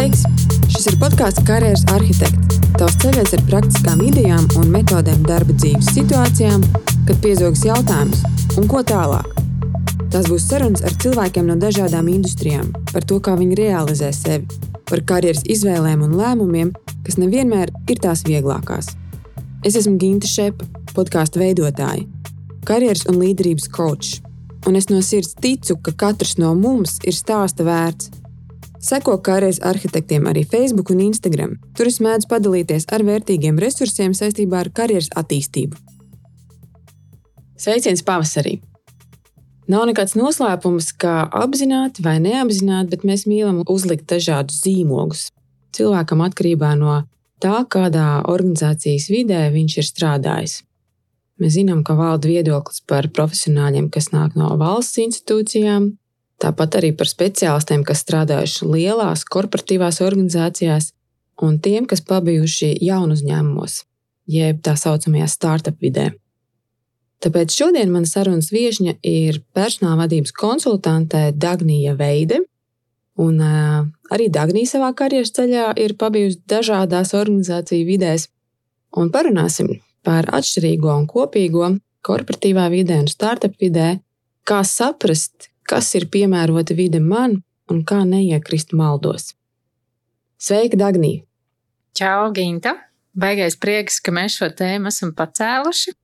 [0.00, 0.22] Sveiks!
[0.72, 2.56] Šis ir podkāsts Karjeras arhitekts.
[2.80, 6.62] Tavs ceļš ar praktiskām idejām un metodēm darba dzīves situācijām,
[7.04, 8.22] kad piezogas jautājums,
[8.56, 9.28] un ko tālāk.
[10.08, 14.48] Tās būs sarunas ar cilvēkiem no dažādām industrijām, par to, kā viņi realizē sevi,
[14.88, 16.72] par karjeras izvēlēm un lēmumiem,
[17.04, 18.94] kas nevienmēr ir tās vieglākās.
[19.68, 20.64] Es esmu Ginta Šepa,
[20.96, 22.08] podkāstu veidotāja,
[22.64, 24.22] karjeras un līderības coach
[24.66, 28.10] un es no sirds ticu, ka katrs no mums ir stāsta vērts.
[28.80, 31.58] Seko karjeras arhitektiem arī Facebook un Instagram.
[31.76, 35.76] Tur es mēdzu padalīties ar vērtīgiem resursiem saistībā ar karjeras attīstību.
[37.60, 38.60] Sveiciens pavasarī!
[39.70, 45.28] Nav nekāds noslēpums, ka apzināti vai neapzināti, bet mēs mīlam uzlikt dažādus zīmogus
[45.76, 46.96] cilvēkam atkarībā no
[47.42, 50.56] tā, kādā organizācijas vidē viņš ir strādājis.
[51.40, 55.94] Mēs zinām, ka valda viedoklis par profesionāļiem, kas nāk no valsts institūcijām,
[56.40, 60.92] tāpat arī par speciālistiem, kas strādājuši lielās korporatīvās organizācijās,
[61.42, 63.84] un tiem, kas pabijuši jaunu uzņēmumos,
[64.30, 66.10] jeb tā saucamajā startup vidē.
[67.20, 72.40] Tāpēc šodien mana sarunas viesņa ir personāla vadības konsultante Dagnija Veide.
[73.20, 78.30] Un, uh, arī Dagnija savā karjeras ceļā ir pabijusi dažādās organizāciju vidēs.
[78.96, 79.74] Un parunāsim
[80.06, 81.74] par atšķirīgo un kopīgo
[82.06, 83.98] korporatīvā vidē un startup vidē,
[84.48, 87.40] kā saprast, kas ir piemērota vide man
[87.70, 89.34] un kā neiekrist maldos.
[90.40, 91.22] Sveika, Dagnija!
[91.94, 92.76] Čau, Ginta!
[93.20, 95.94] Baigais prieks, ka mēs šo tēmu esam pacēluši.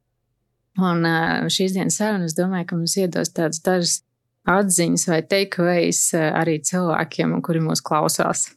[0.83, 1.07] Un
[1.53, 4.01] šīs dienas saruna, es domāju, ka mums iedos tādas dažas
[4.47, 8.51] atziņas vai takeaways arī cilvēkiem, kuri mūs klausās.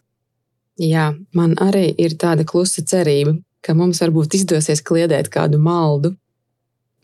[0.80, 6.14] Jā, man arī ir tāda klusa cerība, ka mums varbūt izdosies kliedēt kādu maldu.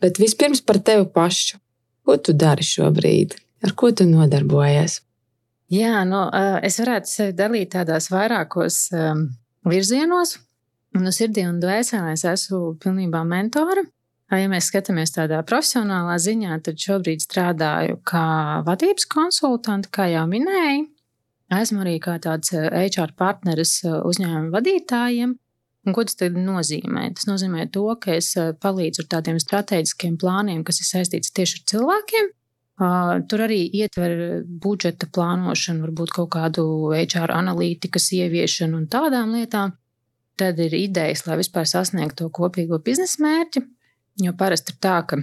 [0.02, 1.60] Bet vispirms par tevi pašu.
[2.06, 3.34] Ko tu dari šobrīd?
[3.66, 5.00] Ar ko tu nodarbojies?
[5.74, 6.22] Jā, nu,
[6.62, 9.26] es varētu sevi dalīt tādās vairākos um,
[9.66, 10.36] virzienos.
[10.96, 13.82] No sirdī un dvēselē es esmu pilnībā mentora.
[14.30, 18.26] Ja mēs skatāmies tādā profesionālā ziņā, tad šobrīd strādāju kā
[18.66, 20.86] vadības konsultante, kā jau minēju.
[21.54, 25.36] Esmu arī kā tāds HR partneris uzņēmuma vadītājiem.
[25.86, 27.04] Un ko tas nozīmē?
[27.14, 31.60] Tas nozīmē to, ka es eh, palīdzu ar tādiem strateģiskiem plāniem, kas ir saistīts tieši
[31.60, 32.32] ar cilvēkiem.
[32.76, 39.72] Tur arī ietver budžeta plānošanu, varbūt kaut kādu HR analītikas ieviešanu un tādām lietām.
[40.36, 43.64] Tad ir idejas, lai vispār sasniegtu to kopīgo biznesa mērķi.
[44.26, 45.22] Jo parasti ir tā, ka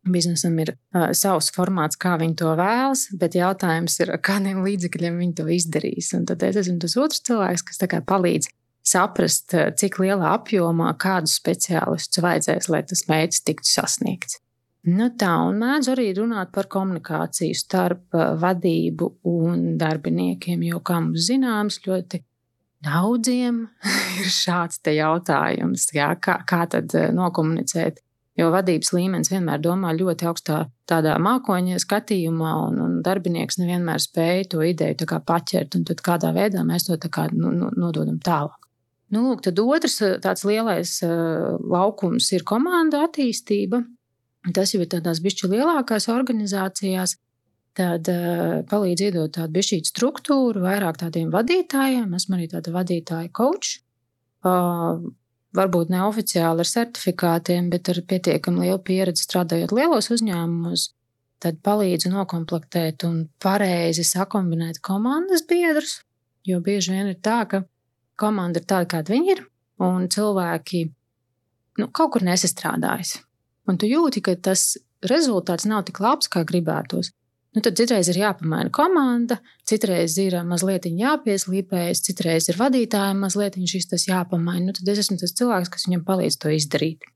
[0.00, 5.34] Biznesam ir uh, savs formāts, kā viņi to vēlas, bet jautājums ir, kādiem līdzekļiem viņi
[5.36, 6.08] to izdarīs.
[6.16, 8.48] Un tad es esmu tas otrs cilvēks, kas palīdz
[8.90, 14.40] saprast, cik lielā apjomā kādus speciālistus vajadzēs, lai tas mērķis tiktu sasniegts.
[14.88, 21.02] Nu tā, un mēdz arī runāt par komunikāciju starp eh, vadību un darbiniekiem, jo, kā
[21.04, 22.22] mums zināms, ļoti
[22.84, 23.66] daudziem
[24.22, 28.00] ir šāds jautājums, jā, kā, kā tad eh, nokomunicēt.
[28.38, 34.46] Jo vadības līmenis vienmēr domā ļoti augstā tādā mākoņa skatījumā, un, un darbinieks nevienmēr spēja
[34.54, 38.56] to ideju paķert, un tad kādā veidā mēs to kā, nu, nu, nododam tālāk.
[39.10, 43.82] Nu, lūk, tad otrs eh, tāds lielais uh, laukums ir komanda attīstība.
[44.56, 47.18] Tas jau ir tādās bišķi lielākās organizācijās.
[47.76, 52.08] Tad uh, palīdz iedot tādu bišķītu struktūru, vairāk tādiem vadītājiem.
[52.16, 53.78] Esmu arī tāda vadītāja coach.
[54.40, 55.04] Uh,
[55.56, 60.88] varbūt neoficiāli ar certifikātiem, bet ar pietiekami lielu pieredzi strādājot lielos uzņēmumos.
[61.40, 66.00] Tad palīdzu noklāpēt un pareizi sakombinēt komandas biedrus.
[66.44, 67.62] Jo bieži vien ir tā, ka
[68.20, 69.42] komanda ir tāda, kāda viņi ir,
[69.80, 70.86] un cilvēki
[71.80, 73.18] nu, kaut kur nesastrādājas.
[73.68, 74.74] Un tu jūti, ka tas
[75.06, 77.12] rezultāts nav tik labs, kā gribētos.
[77.50, 83.90] Nu, tad citreiz ir jāpamaina komanda, citreiz ir mazliet jāpieslīpējas, citreiz ir vadītājiem mazliet šis
[83.90, 84.68] tas jāpamaina.
[84.68, 87.08] Nu, tad es esmu tas cilvēks, kas viņam palīdz to izdarīt.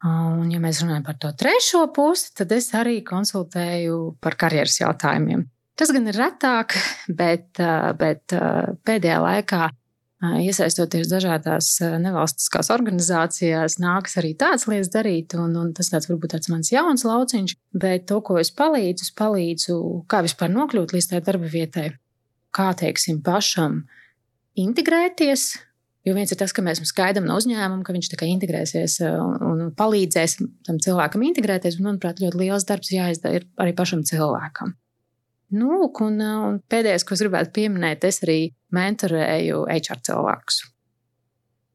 [0.00, 5.44] Un, ja mēs runājam par to trešo pusi, tad es arī konsultēju par karjeras jautājumiem.
[5.76, 6.72] Tas gan ir retāk,
[7.20, 7.60] bet,
[8.00, 8.32] bet
[8.88, 9.68] pēdējā laikā
[10.20, 16.50] Iesaistoties dažādās nevalstiskās organizācijās, nākas arī tādas lietas darīt, un, un tas tāds varbūt tāds
[16.52, 19.78] mans jauns lauciņš, bet to, ko es palīdzu, es palīdzu,
[20.12, 21.86] kā vispār nokļūt līdz tai darba vietai,
[22.52, 23.80] kā teiksim, pašam
[24.60, 25.54] integrēties.
[26.04, 30.36] Jo viens ir tas, ka mēs skaidām no uzņēmuma, ka viņš integrēsies un, un palīdzēs
[30.68, 31.80] tam cilvēkam integrēties.
[31.80, 34.76] Un, manuprāt, ļoti liels darbs jāizdara arī pašam cilvēkam.
[35.56, 38.40] Nu, un, un pēdējais, ko es gribētu pieminēt, es arī
[38.74, 40.62] mentorēju HR cilvēkus.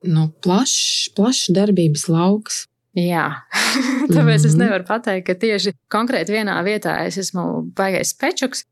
[0.05, 2.65] Nu, plašs, plašs darbības lauks.
[2.95, 3.27] Jā,
[4.13, 4.45] tāpēc mm -hmm.
[4.45, 4.61] es mhm.
[4.63, 8.63] nevaru pateikt, ka tieši konkrēti vienā vietā es esmu baigais pečuks.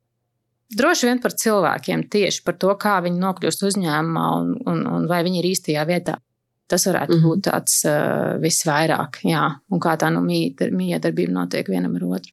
[0.77, 5.23] droši vien par cilvēkiem, tieši par to, kā viņi nokļūst uzņēmumā un, un, un vai
[5.23, 6.17] viņi ir īstajā vietā.
[6.67, 7.27] Tas varētu mm -hmm.
[7.27, 12.31] būt tāds uh, visvairāk, jā, un kā tā nu, miedarbība notiek vienam ar otru.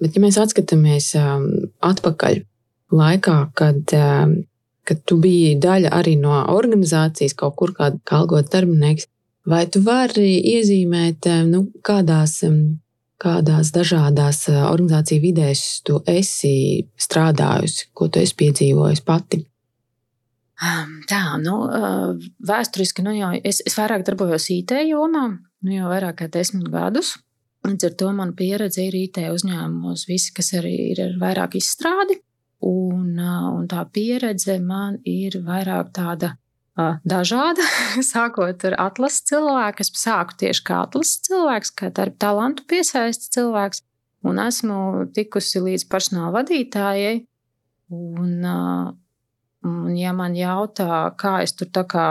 [0.00, 2.40] Bet, ja mēs atskatāmies um, atpakaļ
[2.90, 4.36] laikā, kad, um,
[4.90, 9.06] kad tu biji daļa arī no organizācijas, kaut kur kā algots darbinieks,
[9.46, 12.80] vai tu vari iezīmēt, um, nu, kādās, um,
[13.22, 19.44] kādās dažādās uh, organizāciju vidēs tu esi strādājusi, ko tu esi piedzīvojusi pati?
[21.08, 21.54] Tā, nu,
[22.44, 25.30] vēsturiski nu jau es, es vairāk darbojos IT jomā,
[25.64, 27.14] nu jau vairāk kā desmit gadus.
[27.64, 32.18] Līdz ar to man pieredze ir IT uzņēmumos, visi, kas arī ir ar vairāk izstrādi.
[32.66, 36.34] Un, un tā pieredze man ir vairāk tāda
[37.08, 37.64] dažāda.
[38.12, 43.84] Sākot ar atlases cilvēku, es sāku tieši kā atlases cilvēks, kā talantu piesaistes cilvēks,
[44.28, 47.22] un esmu tikusi līdz personāla vadītājai.
[47.90, 48.44] Un,
[49.60, 52.06] Un, ja man jautā, kā es tur tā kā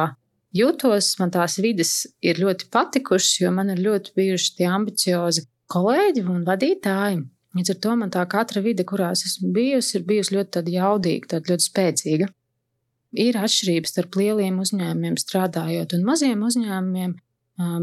[0.53, 6.25] jūtos, man tās vidas ir ļoti patikušas, jo man ir ļoti bijuši tie ambiciozi kolēģi
[6.29, 7.23] un vadītāji.
[7.59, 11.33] Līdz ar to man tā katra vide, kurā es esmu bijusi, ir bijusi ļoti jaudīga,
[11.35, 12.29] tāda ļoti spēcīga.
[13.19, 17.15] Ir atšķirības starp lieliem uzņēmumiem, strādājot un maziem uzņēmumiem,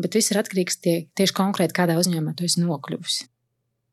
[0.00, 3.28] bet viss ir atkarīgs tie, tieši konkrēti, kādā uzņēmumā tu esi nokļuvusi.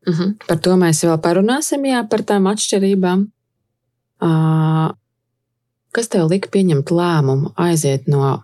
[0.06, 0.22] Uh mhm.
[0.22, 0.48] -huh.
[0.48, 3.28] Par to mēs vēl parunāsim, jā, par tām atšķirībām.
[4.24, 4.92] Uh,
[5.94, 8.42] Kas tev lika pieņemt lēmumu aiziet no,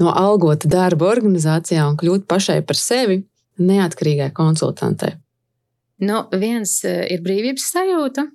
[0.00, 3.22] no algota darba organizācijā un kļūt pašai par sevi
[3.56, 5.14] neatkarīgai konsultantei?
[6.02, 8.26] Nu, viens eh, ir brīvības sajūta,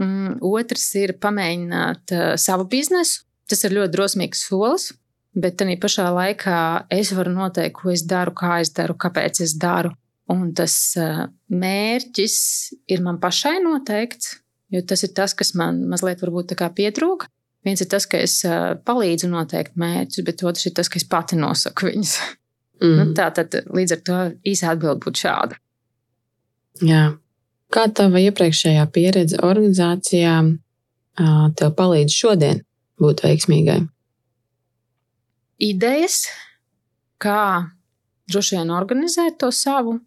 [0.00, 3.26] mm, otrs ir pamēģināt uh, savu biznesu.
[3.50, 4.92] Tas ir ļoti drosmīgs solis,
[5.36, 6.60] bet tā pašā laikā
[6.94, 9.92] es varu noteikt, ko es daru, kā es daru, kāpēc es daru.
[10.32, 12.38] Un tas uh, mērķis
[12.94, 14.38] ir man pašai noteikts,
[14.72, 16.22] jo tas ir tas, kas man mazliet
[16.72, 17.28] pietrūka.
[17.62, 18.40] Viens ir tas, ka es
[18.88, 22.14] palīdzu noteikt mērķus, bet otrs ir tas, ka es pati nosaku viņus.
[22.82, 22.96] Mm.
[22.98, 24.16] Nu, tā tad līdz ar to
[24.48, 25.61] īsa atbilde būtu šāda.
[26.80, 27.02] Jā.
[27.72, 30.34] Kā tava iepriekšējā pieredze organizācijā
[31.56, 32.62] tev palīdz šodien
[33.00, 33.80] būt veiksmīgai?
[35.62, 36.26] Idejas,
[37.22, 37.70] kā
[38.28, 39.98] droši vien organizēt to savu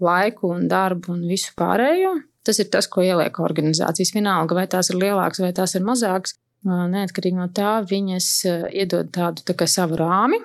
[0.00, 2.14] laiku un darbu un visu pārējo.
[2.46, 4.14] Tas ir tas, ko ieliek organizācijas.
[4.16, 8.26] Vienalga, vai tās ir lielākas vai tās ir mazākas Neatkarīgi no tā, viņas
[8.76, 10.40] iedod tādu tā savu rāmi.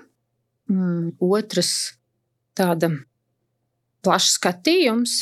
[0.72, 1.98] Mm, otrs,
[2.56, 2.88] tāda
[4.06, 5.18] plašs skatījums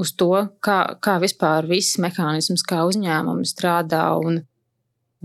[0.00, 0.30] uz to,
[0.64, 4.40] kā, kā vispār viss mehānisms, kā uzņēmumi strādā un,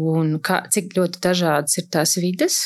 [0.02, 2.60] un kā, cik ļoti dažādas ir tās vides.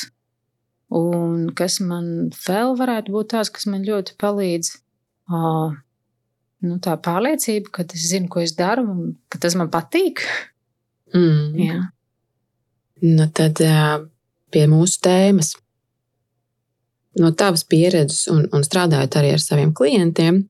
[0.89, 4.71] Un kas man vēl varētu būt tāds, kas man ļoti palīdz,
[5.29, 5.77] uh,
[6.65, 10.25] nu, tā pārliecība, ka es zinu, ko es daru un ka tas man patīk.
[11.13, 11.59] Mm.
[11.61, 11.79] Jā.
[13.05, 13.61] Nu, tad
[14.53, 15.53] pie mūsu tēmas.
[17.19, 20.43] No tavas pieredzes un, un strādājot arī ar saviem klientiem,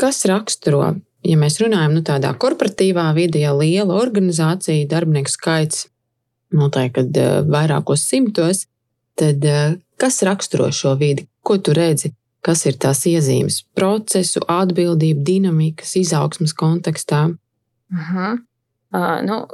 [0.00, 0.94] kas raksturo,
[1.26, 5.86] ja mēs runājam nu, tādā korporatīvā vidē, ja liela organizācija, darbinieku skaits
[6.52, 8.66] noteikti vairākos simtos,
[9.18, 9.44] tad
[10.00, 11.26] kas raksturo šo vidi?
[11.42, 12.12] Ko tu redzi?
[12.42, 13.60] Kas ir tās iezīmes?
[13.78, 17.28] Procesu, atbildību, dinamikas, izaugsmas kontekstā.
[17.92, 18.40] -huh.
[18.92, 19.46] Uh, nu,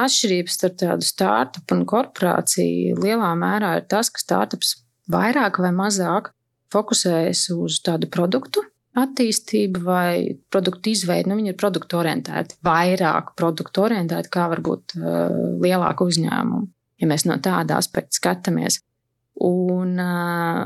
[0.00, 4.70] atšķirības starp tādu startup un korporāciju lielā mērā ir tas, ka startups
[5.12, 6.30] vairāk vai mazāk
[6.72, 8.62] fokusējas uz tādu produktu
[8.98, 11.30] attīstību vai produktu izveidi.
[11.30, 16.68] Nu, viņi ir produktu orientēti, vairāk produktu orientēti kā varbūt uh, lielāku uzņēmumu,
[17.02, 18.80] ja mēs no tāda aspekta skatāmies.
[19.44, 20.64] Un uh,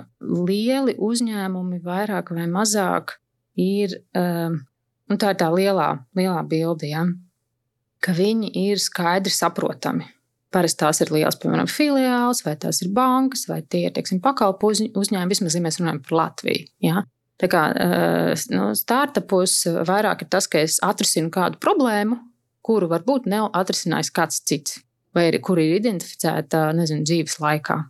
[0.48, 3.18] lieli uzņēmumi vairāk vai mazāk
[3.60, 4.54] ir, uh,
[5.12, 6.88] un tā ir tā lielā, lielā bilde.
[6.88, 7.04] Ja?
[8.02, 10.08] ka viņi ir skaidri saprotami.
[10.52, 15.30] Parasti tās ir lielas, piemēram, filiāls, vai tās ir bankas, vai tie ir pakalpu uzņēmumi.
[15.30, 16.66] Vismaz, ja mēs runājam par Latviju.
[16.84, 17.04] Ja?
[17.42, 19.56] Tā kā eh, nu, startupos
[19.88, 22.20] vairāk ir tas, ka es atrisinu kādu problēmu,
[22.62, 24.78] kuru varbūt nav atrisinājis kāds cits,
[25.16, 27.80] vai arī kur ir identificēta nezinu, dzīves laikā.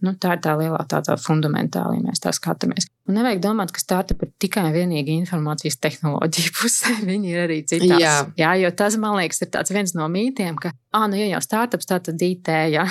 [0.00, 2.86] Nu, tā ir tā lielā, tā, tā fundamentāla, ja mēs tā skatāmies.
[3.10, 6.94] Un nevajag domāt, ka startup ir tikai un vienīgi informācijas tehnoloģija pusē.
[7.04, 8.00] Viņi ir arī citās.
[8.00, 8.14] Jā.
[8.40, 11.90] jā, jo tas, man liekas, ir viens no mītiem, ka, ah, nu, ja jau startups,
[11.90, 12.48] tā tad IT.
[12.72, 12.86] Jā.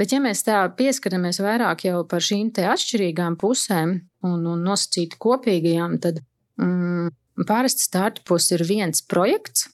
[0.00, 5.98] Bet, ja mēs tā pieskaramies vairāk jau par šīm atšķirīgām pusēm un, un nosacīti kopīgajām,
[6.00, 6.22] tad
[6.56, 7.10] mm,
[7.44, 9.68] parasti startupos ir viens projekts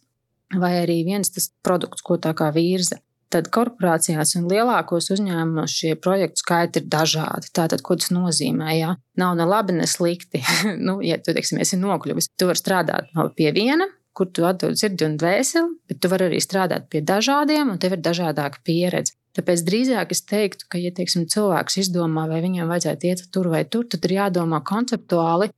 [0.55, 2.99] vai arī viens tas produkts, ko tā kā virza.
[3.31, 7.51] Tad korporācijās un lielākos uzņēmumos šie projektu skaiti ir dažādi.
[7.55, 8.71] Tātad, ko tas nozīmē?
[8.79, 8.93] Jā?
[9.19, 10.43] Nav ne labi, ne slikti.
[10.87, 14.79] nu, ja tu teiksim, esi nokļuvis, tu vari strādāt no pie viena kur tu atdod
[14.81, 19.13] sirdi un dvēseli, bet tu vari arī strādāt pie dažādiem, un tev ir dažādāka pieredze.
[19.37, 23.65] Tāpēc drīzāk es teiktu, ka, ja teiksim, cilvēks izdomā, vai viņam vajadzētu iet tur vai
[23.69, 25.51] tur, tad ir jādomā konceptuāli,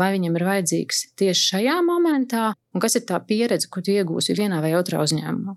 [0.00, 4.36] vai viņam ir vajadzīgs tieši šajā momentā, un kas ir tā pieredze, ko tu iegūsi
[4.38, 5.56] vienā vai otrā uzņēmumā.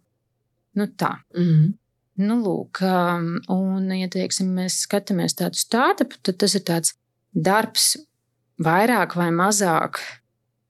[0.78, 1.18] Nu, tā.
[1.36, 1.74] Mm -hmm.
[2.18, 2.82] Nu, lūk,
[3.54, 6.96] un, ja teiksim, mēs skatāmies tādu startup, tad tas ir tāds
[7.34, 7.98] darbs
[8.58, 10.00] vairāk vai mazāk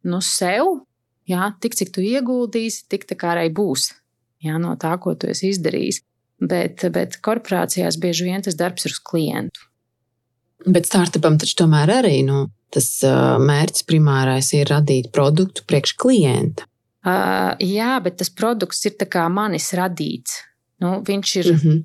[0.04, 0.84] nu, sev.
[1.28, 3.94] Jā, tik cik tu ieguldīsi, tik tā kā arī būs
[4.44, 6.02] jā, no tā, ko tu esi izdarījis.
[6.38, 9.64] Bet, bet korporācijās bieži vien tas darbs ir uz klientu.
[10.68, 12.88] Bet startupam taču tomēr arī nu, tas
[13.42, 16.68] mērķis primārais ir radīt produktu priekš klienta.
[17.08, 18.98] Uh, jā, bet tas produkts ir
[19.32, 20.42] manis radīts.
[20.84, 21.52] Nu, viņš ir.
[21.54, 21.84] Mm -hmm.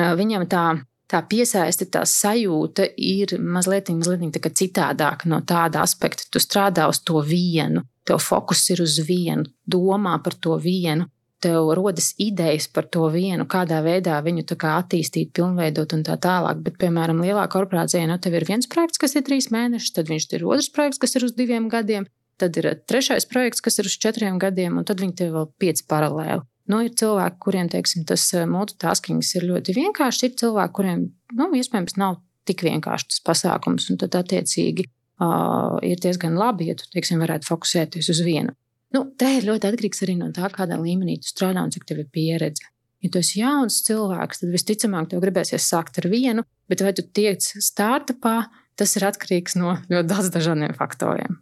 [0.00, 0.64] uh, viņam tā,
[1.10, 6.22] tā piesaiste, tā sajūta ir mazliet, mazliet citādāka no tāda aspekta.
[6.30, 11.06] Tu strādā uz to vienu, tev fokus ir uz vienu, domā par to vienu
[11.42, 16.62] tev rodas idejas par to vienu, kādā veidā viņu attīstīt, pilnveidot un tā tālāk.
[16.64, 20.28] Bet, piemēram, lielā korporācijā nu, tev ir viens projekts, kas ir trīs mēneši, tad viņš
[20.34, 23.98] ir otrs projekts, kas ir uz diviem gadiem, tad ir trešais projekts, kas ir uz
[23.98, 26.44] četriem gadiem, un tad viņi tev vēl pieci paralēli.
[26.68, 31.06] Nu, ir cilvēki, kuriem teiksim, tas eh, multitasking ir ļoti vienkāršs, ir cilvēki, kuriem
[31.38, 36.76] nu, iespējams nav tik vienkāršs tas pasākums, un tad attiecīgi uh, ir diezgan labi, ja
[36.78, 38.54] tu teiksim, varētu fokusēties uz vienu.
[38.94, 42.00] Nu, tā ir ļoti atkarīgs arī no tā, kādā līmenī tu strādā un cik tev
[42.02, 42.64] ir pieredze.
[43.04, 47.04] Ja tu esi jauns cilvēks, tad visticamāk tev gribēsies sākt ar vienu, bet vai tu
[47.04, 51.38] tiec startupā, tas ir atkarīgs no ļoti daudz dažādiem faktoriem.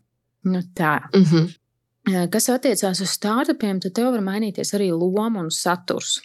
[0.46, 0.98] Nu, tā.
[1.14, 2.28] Mm -hmm.
[2.30, 6.20] Kas attiecās uz startupiem, tad tev var mainīties arī loma un saturs.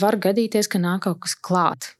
[0.00, 1.96] Var gadīties, ka nāk kaut kas klāt.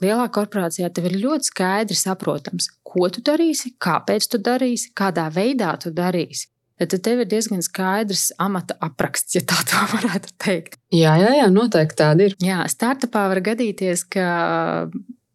[0.00, 5.78] Lielā korporācijā tev ir ļoti skaidri saprotams, ko tu darīsi, kāpēc tu darīsi, kādā veidā
[5.78, 6.51] tu darīsi
[6.90, 10.78] tad tev ir diezgan skaidrs amata apraksts, ja tā tā varētu teikt.
[10.94, 12.38] Jā, jā, jā noteikti tāda ir.
[12.42, 14.26] Jā, startupā var gadīties, ka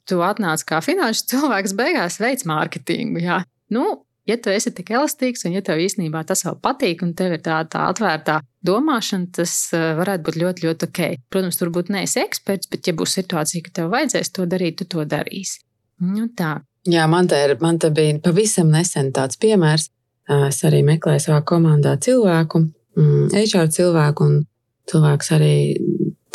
[0.07, 3.21] tu atnāc kā finanšu cilvēks, beigās veids mārketingu.
[3.23, 3.41] Jā.
[3.73, 3.85] Nu,
[4.27, 7.43] ja tu esi tik elastīgs un ja tev īstenībā tas vēl patīk un tev ir
[7.43, 11.03] tā, tā atvērtā domāšana, tas eh, varētu būt ļoti, ļoti ok.
[11.33, 14.89] Protams, tur būtu neesi eksperts, bet ja būs situācija, ka tev vajadzēs to darīt, tu
[14.95, 15.61] to darīsi.
[16.03, 16.59] Nu, tā.
[16.87, 19.89] Jā, man te, ir, man te bija pavisam nesen tāds piemērs.
[20.27, 22.65] Es arī meklēju savā komandā cilvēku,
[22.99, 24.45] mm, HR cilvēku, un
[24.91, 25.55] cilvēks arī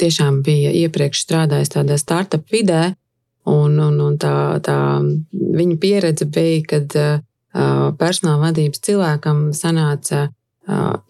[0.01, 2.95] tiešām bija iepriekš strādājis tādā startup vidē.
[3.45, 4.77] Un, un, un tā, tā
[5.33, 6.95] viņa pieredze bija, kad
[7.99, 10.29] personāla vadības cilvēkam sanāca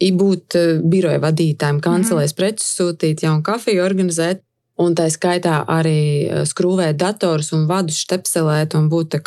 [0.00, 0.56] būt
[0.88, 2.36] biroja vadītājiem, kancelēs mm -hmm.
[2.36, 4.42] preces sūtīt, jaunu kafiju organizēt.
[4.80, 9.20] Un tā skaitā arī skrūvēt datorus un vadus štepselēt un būt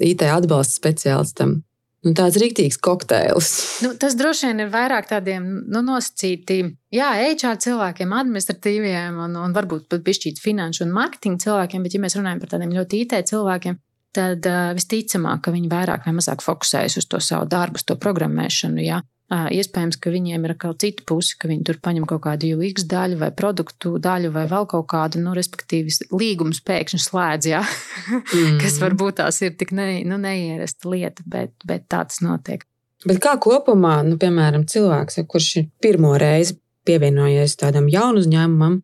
[0.00, 1.62] IT atbalsta speciālistam.
[2.02, 3.48] Nu, tāds rīktīgs kokteils.
[3.84, 9.54] Nu, tas droši vien ir vairāk tādiem nu, nosacītiem, jā, HR cilvēkiem, administratīviem un, un
[9.54, 13.14] varbūt pat pišķīt finanšu un mārketinga cilvēkiem, bet, ja mēs runājam par tādiem ļoti IT
[13.30, 13.78] cilvēkiem,
[14.18, 17.96] tad uh, visticamāk, ka viņi vairāk vai mazāk fokusējas uz to savu darbu, uz to
[18.02, 18.82] programmēšanu.
[18.82, 18.98] Jā.
[19.32, 23.16] Iespējams, ka viņiem ir kaut cita puse, ka viņi tur paņem kaut kādu UX daļu
[23.22, 28.58] vai produktu daļu vai vēl kaut kādu, nu, respektīvi, līgumus pēkšņi slēdz, jā, mm.
[28.62, 32.66] kas varbūt tās ir tik ne, nu, neierasta lieta, bet, bet tā tas notiek.
[33.08, 38.78] Bet kā kopumā, nu, piemēram, cilvēks, kurš ir pirmo reizi pievienojies tādam jaunu uzņēmumam,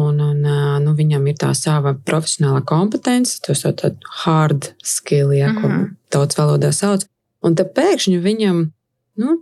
[0.00, 0.42] un, un
[0.86, 5.72] nu, viņam ir tā sava profesionāla kompetence, to sauc par hard skill, ja, ko mm
[5.76, 5.94] -hmm.
[6.08, 7.04] tautas valodā sauc,
[7.42, 8.70] un tad pēkšņi viņam
[9.18, 9.36] Nu,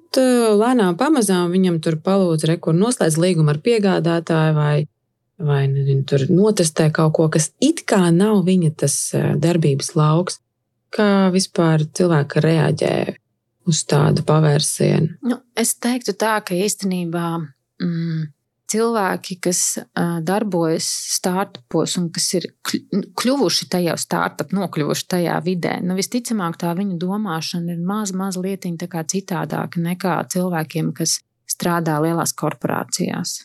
[0.58, 4.75] lēnām, pamazām viņam tur palūdz, rekur noslēdz līgumu ar piegādātāju vai,
[5.38, 10.40] vai nezinu, tur notestē kaut ko, kas it kā nav viņa tas darbības lauks.
[10.88, 12.94] Kā vispār cilvēki reaģē
[13.68, 15.18] uz tādu pavērsienu?
[15.28, 18.22] Nu, es teiktu tā, ka īstenībā mm,
[18.68, 19.60] cilvēki, kas
[20.25, 22.48] darbojas startupos un kas ir
[22.92, 28.38] nu, kļuvuši tajā startup, nokļuvuši tajā vidē, nu, visticamāk, tā viņu domāšana ir maz, maz
[28.40, 33.38] lietiņa citādāka nekā cilvēkiem, kas strādā lielās korporācijās.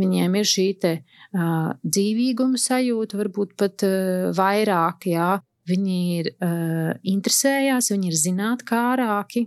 [0.00, 0.92] Viņiem ir šī te,
[1.34, 5.32] uh, dzīvīguma sajūta, varbūt pat uh, vairāk, jā.
[5.70, 9.44] Viņi ir uh, interesējās, viņi ir zinātnārāki,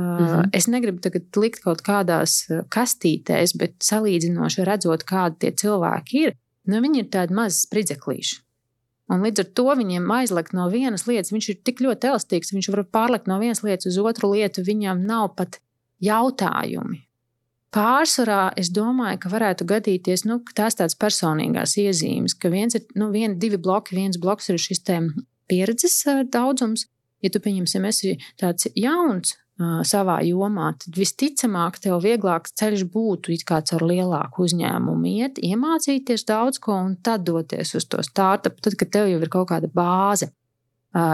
[0.00, 0.48] Mm -hmm.
[0.52, 6.80] Es negribu tagad likt kaut kādās kastītēs, bet salīdzinoši redzot, kādi tie cilvēki ir, nu,
[6.80, 8.40] viņi ir tādi mazi spridzeklīši.
[9.10, 12.68] Un līdz ar to viņiem aizlikt no vienas lietas, viņš ir tik ļoti elastīgs, viņš
[12.70, 15.58] var pārlikt no vienas lietas uz otru lietu, viņam nav pat
[16.00, 17.02] jautājumi.
[17.70, 23.10] Pārsvarā es domāju, ka varētu gadīties nu, tās tādas personīgās iezīmes, ka viens ir nu,
[23.14, 24.82] viena, divi bloki, viens bloks ir šis
[25.50, 26.86] pieredzes daudzums.
[27.22, 33.84] Ja tu, pieņemsim, esi tāds jauns savā jomā, tad visticamāk, tev vieglāks ceļš būtu caur
[33.84, 39.10] lielāku uzņēmumu iet, iemācīties daudz ko un tad doties uz to startup, tad, kad tev
[39.10, 40.30] jau ir kaut kāda bāze.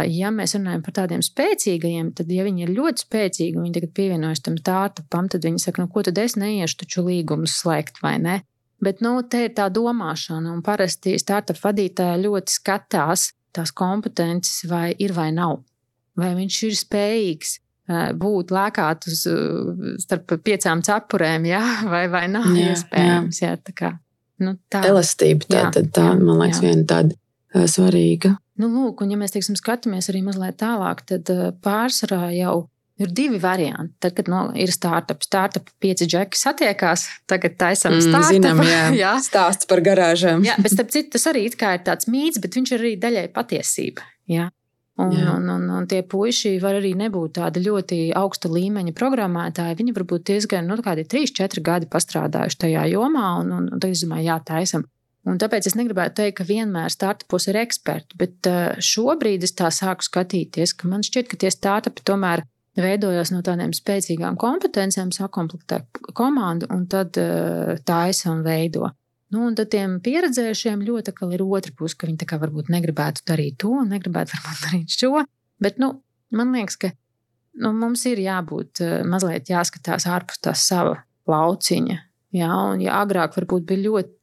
[0.08, 3.92] Ja mēs runājam par tādiem spēcīgajiem, tad, ja viņi ir ļoti spēcīgi un viņi tagad
[3.98, 8.16] pievienojas tam startupam, tad viņi saka, nu, ko tad es neiešu taču līgumus slēgt vai
[8.22, 8.38] ne?
[8.80, 14.90] Bet, nu, te ir tā domāšana, un parasti startup vadītāji ļoti skatās tās kompetences, vai
[15.00, 15.62] ir vai nav.
[16.16, 19.22] Vai viņš ir spējīgs būt lēkāt uz
[20.02, 21.62] starp piecām cepurēm, jā,
[21.92, 23.42] vai, vai nav jā, iespējams.
[23.42, 23.52] Jā.
[23.54, 23.92] Jā, tā kā,
[24.42, 24.82] nu, tā.
[24.88, 26.72] Elastība, tā, jā, tā, jā, man liekas, jā.
[26.72, 28.36] viena tāda svarīga.
[28.60, 31.28] Nu, lūk, un ja mēs teiksim, skatāmies arī mazliet tālāk, tad
[31.64, 32.56] pārsvarā jau
[33.00, 33.94] ir divi varianti.
[34.00, 38.30] Tad, kad no, ir startup, startup pieci džeki satiekās, tagad taisam mm, startup.
[38.32, 39.14] Zinām, jā, jā.
[39.24, 40.44] stāsts par garāžām.
[40.46, 44.06] jā, bet starp citu, tas arī ir tāds mīts, bet viņš ir arī daļai patiesība.
[44.32, 44.48] Jā.
[44.96, 45.34] Un, Jā.
[45.36, 49.76] un, un, un tie puiši var arī nebūt tādi ļoti augsta līmeņa programmētāji.
[49.76, 53.92] Viņi varbūt diezgan, nu, kādi 3, 4 gadi pastrādājuši tajā jomā, un, un, un tad
[53.92, 54.86] es domāju, jā, taisam.
[55.26, 59.68] Un tāpēc es negribētu teikt, ka vienmēr startupos ir eksperti, bet eh, šobrīd es tā
[59.74, 62.44] sāku skatīties, ka man šķiet, ka tie startupi tomēr
[62.78, 65.82] veidojās no tādiem spēcīgām kompetencijām, sakomplektē
[66.16, 68.92] komandu un tad eh, taisa un veido.
[69.34, 73.72] Nu, un tad tiem pieredzējušiem ļoti ir otra puse, ka viņi varbūt negribētu darīt to,
[73.88, 75.24] negribētu varbūt darīt šo.
[75.62, 75.92] Bet nu,
[76.30, 76.92] man liekas, ka
[77.62, 81.98] nu, mums ir jābūt eh, mazliet jāskatās ārpus tā sava lauciņa.
[82.36, 84.14] Jā, un ja agrāk varbūt bija ļoti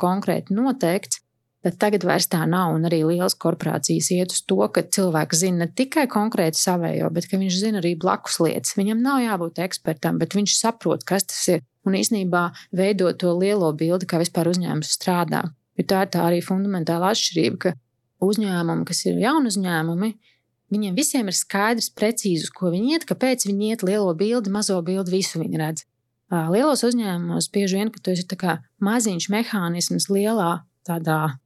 [0.00, 1.20] konkrēti noteikts,
[1.64, 2.74] tad tagad vairs tā nav.
[2.76, 7.28] Un arī liels korporācijas iet uz to, ka cilvēks zina ne tikai konkrēti savējo, bet
[7.32, 8.76] viņš zina arī blakus lietas.
[8.78, 11.66] Viņam nav jābūt ekspertam, bet viņš saprot, kas tas ir.
[11.88, 15.46] Un īsnībā veidot to lielo bildi, kā vispār uzņēmums strādā.
[15.80, 17.72] Jo tā ir tā arī fundamentāla atšķirība, ka
[18.20, 20.10] uzņēmumi, kas ir jauni uzņēmumi,
[20.74, 24.76] viņiem visiem ir skaidrs, precīzi, uz ko viņi iet, kāpēc viņi iet lielo bildi, mazo
[24.84, 25.86] bildi, visu viņi redz.
[26.30, 28.26] Lielos uzņēmumos bieži vien, ka tu esi
[28.84, 31.40] maziņš mehānisms lielā tādā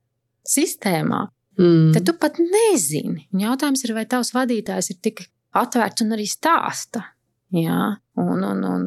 [0.49, 1.25] sistēmā,
[1.59, 1.93] mm.
[1.97, 3.27] tad tu pat nezini.
[3.35, 7.05] Un jautājums ir, vai tavs vadītājs ir tik atvērts un arī stāsta.
[7.55, 8.87] Jā, un, un, un,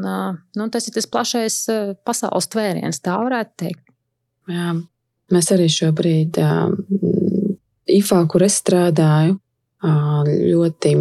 [0.58, 1.60] nu, tas ir tas plašais
[2.04, 3.84] pasaules tvēriens, tā varētu teikt.
[4.52, 4.74] Jā,
[5.32, 6.40] mēs arī šobrīd,
[7.98, 9.38] IFA, kur es strādāju,
[9.84, 10.94] ļoti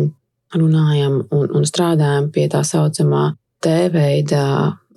[0.55, 3.33] runājam un, un strādājam pie tā saucamā
[3.64, 4.45] T veida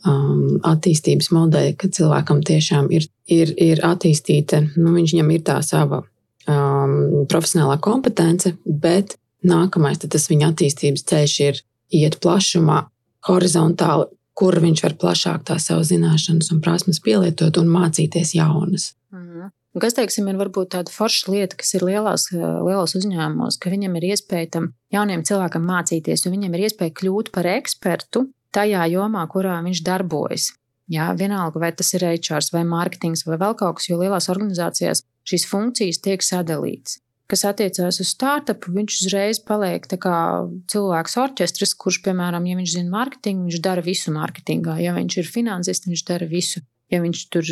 [0.08, 6.04] um, attīstības modeļi, ka cilvēkam tiešām ir, ir, ir attīstīta, nu, viņam ir tā sava
[6.04, 11.62] um, profesionālā kompetence, bet nākamais tas viņa attīstības ceļš ir
[12.00, 12.84] iet plašumā,
[13.30, 14.10] horizontāli,
[14.40, 18.94] kur viņš var plašāk tās savas zināšanas un prasmes pielietot un mācīties jaunas.
[19.12, 19.50] Mhm.
[19.80, 24.08] Kas, teiksim, ir varbūt tāda forša lieta, kas ir lielās, lielos uzņēmumos, ka viņam ir
[24.10, 29.60] iespēja tam jauniem cilvēkam mācīties, un viņam ir iespēja kļūt par ekspertu tajā jomā, kurā
[29.66, 30.50] viņš darbojas.
[30.90, 35.04] Jā, vienalga, vai tas ir HR vai mārketings vai vēl kaut kas, jo lielās organizācijās
[35.30, 36.98] šīs funkcijas tiek sadalītas.
[37.30, 43.46] Kas attiecās uz startupu, viņš uzreiz paliek cilvēks orķestris, kurš, piemēram, ja viņš zina mārketingu,
[43.46, 44.80] viņš dara visu mārketingā.
[44.82, 46.64] Ja viņš ir finansists, viņš dara visu.
[46.90, 47.46] Ja viņš tur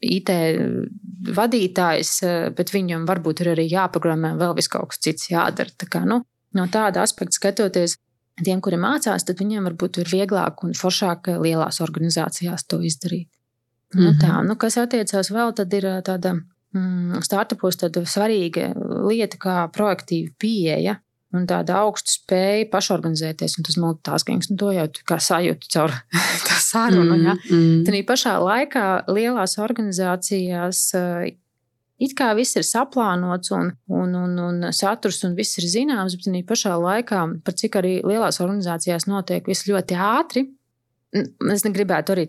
[0.00, 0.32] IT
[1.36, 2.12] vadītājs,
[2.56, 5.76] bet viņam varbūt ir arī jāprogrammē vēl vis kaut kas cits jādara.
[5.76, 6.22] Tā kā, nu,
[6.56, 7.98] no tāda aspekta skatoties,
[8.40, 13.28] tiem, kuri mācās, tad viņiem varbūt ir vieglāk un foršāk lielās organizācijās to izdarīt.
[13.92, 14.04] Mm -hmm.
[14.04, 14.48] nu, tā, mhm.
[14.48, 16.34] nu, kas attiecās vēl, tad ir tāda
[16.72, 18.72] mm, startupos tāda svarīga
[19.08, 21.00] lieta kā proaktīva pieeja.
[21.32, 25.94] Un tāda augsta spēja pašorganizēties, un tas multitaskings, nu, to jau kā sajūta caur
[26.48, 27.16] tā sarunu.
[27.16, 27.36] Mm, ja.
[27.48, 27.84] mm.
[27.86, 30.92] Tad pašā laikā lielās organizācijās
[32.02, 36.32] it kā viss ir saplānots un, un, un, un saturs un viss ir zināms, bet
[36.32, 40.48] arī pašā laikā, par cik arī lielās organizācijās notiek viss ļoti ātri.
[41.12, 42.22] Es negribētu arī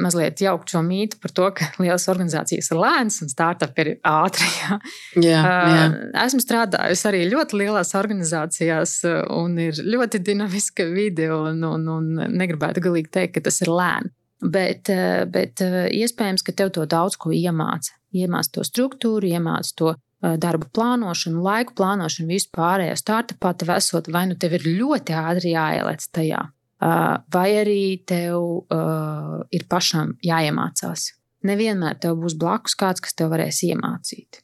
[0.00, 4.48] mazliet jaukt šo mītu par to, ka lielas organizācijas ir lēnas un startup ir ātri.
[4.62, 4.78] Ja?
[5.28, 5.82] Jā, jā.
[6.24, 8.94] Esmu strādājusi arī ļoti lielās organizācijās,
[9.34, 12.08] un ir ļoti dinamiska vide, un, un, un
[12.40, 14.14] negribētu galīgi teikt, ka tas ir lēni.
[14.38, 14.86] Bet,
[15.34, 20.70] bet iespējams, ka tev to daudz ko iemāca iemāc to struktūru, iemāc to uh, darbu
[20.74, 26.08] plānošanu, laiku plānošanu, visu pārējo startupā, tev esot, vai nu tev ir ļoti ātri jāielēc
[26.14, 31.12] tajā, uh, vai arī tev uh, ir pašam jāiemācās.
[31.48, 34.42] Nevienmēr tev būs blakus kāds, kas tev varēs iemācīt.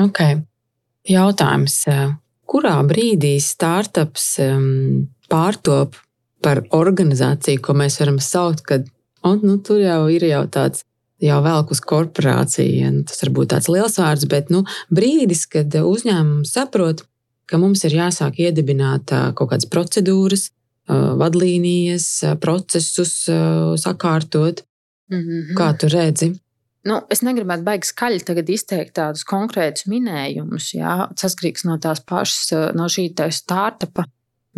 [0.00, 0.20] Ok.
[1.08, 1.78] Jautājums.
[2.50, 5.96] Kurā brīdī startups um, pārtop
[6.44, 8.88] par organizāciju, ko mēs varam saukt, kad
[9.26, 10.84] un, nu, tur jau ir jau tāds
[11.20, 12.90] jau velk uz korporāciju.
[13.08, 17.04] Tas var būt tāds liels vārds, bet nu, brīdis, kad uzņēmums saprot,
[17.50, 20.50] ka mums ir jāsāk iedibināt kaut kādas procedūras,
[20.90, 23.24] vadlīnijas, procesus,
[23.82, 24.64] sakārtot.
[25.10, 25.56] Mm -hmm.
[25.58, 26.34] Kā tu redzi?
[26.84, 32.84] Nu, es negribētu baigi skaļi izteikt tādus konkrētus minējumus, jā, saskrīgs no tās pašas, no
[32.88, 34.04] šī startupa.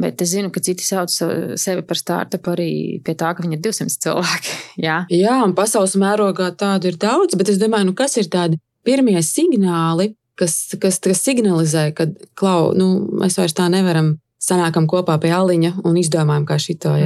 [0.01, 1.13] Bet es zinu, ka citi sauc
[1.61, 2.71] sevi par startupu arī
[3.05, 4.55] pie tā, ka viņi ir 200 cilvēki.
[4.87, 5.03] jā.
[5.13, 8.57] jā, un pasaules mērogā tādu ir daudz, bet es domāju, nu, kas ir tādi
[8.89, 12.89] pirmie signāli, kas, kas, kas signalizē, ka klau, nu,
[13.21, 14.17] mēs vairs tā nevaram.
[14.43, 16.57] Sanākam kopā pie aliņa un izdomājam, kā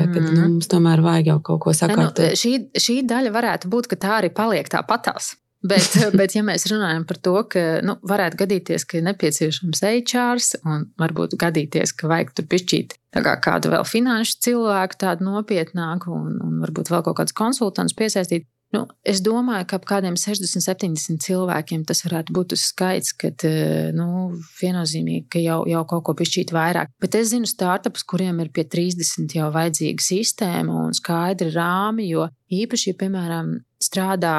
[0.09, 0.31] kad mm.
[0.33, 2.22] nu, mums tomēr vajag jau kaut ko sakārtot.
[2.33, 5.35] Nu, šī, šī daļa varētu būt, ka tā arī paliek tāpatās.
[5.66, 10.42] Bet, bet, ja mēs runājam par to, ka nu, varētu gadīties, ka ir nepieciešams HR,
[10.68, 16.37] un varbūt gadīties, ka vajag tur pišķīt kā kādu vēl finanšu cilvēku, tādu nopietnāku, un,
[16.44, 21.22] un varbūt vēl kaut kādus konsultantus piesaistīt, Nu, es domāju, ka ap kādiem 60, 70
[21.22, 26.16] cilvēkiem tas varētu būt tas skaits, kad eh, nu, viennozīmīgi, ka jau, jau kaut ko
[26.18, 26.90] pišķīt vairāk.
[27.02, 32.26] Bet es zinu startupus, kuriem ir pie 30 jau vajadzīga sistēma un skaidri rāmi, jo
[32.50, 34.37] īpaši, ja, piemēram, strādā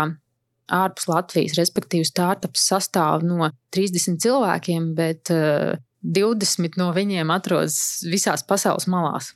[0.74, 8.06] ārpus Latvijas, respektīvi, startups sastāv no 30 cilvēkiem, bet uh, eh, 20 no viņiem atrodas
[8.08, 9.34] visās pasaules malās.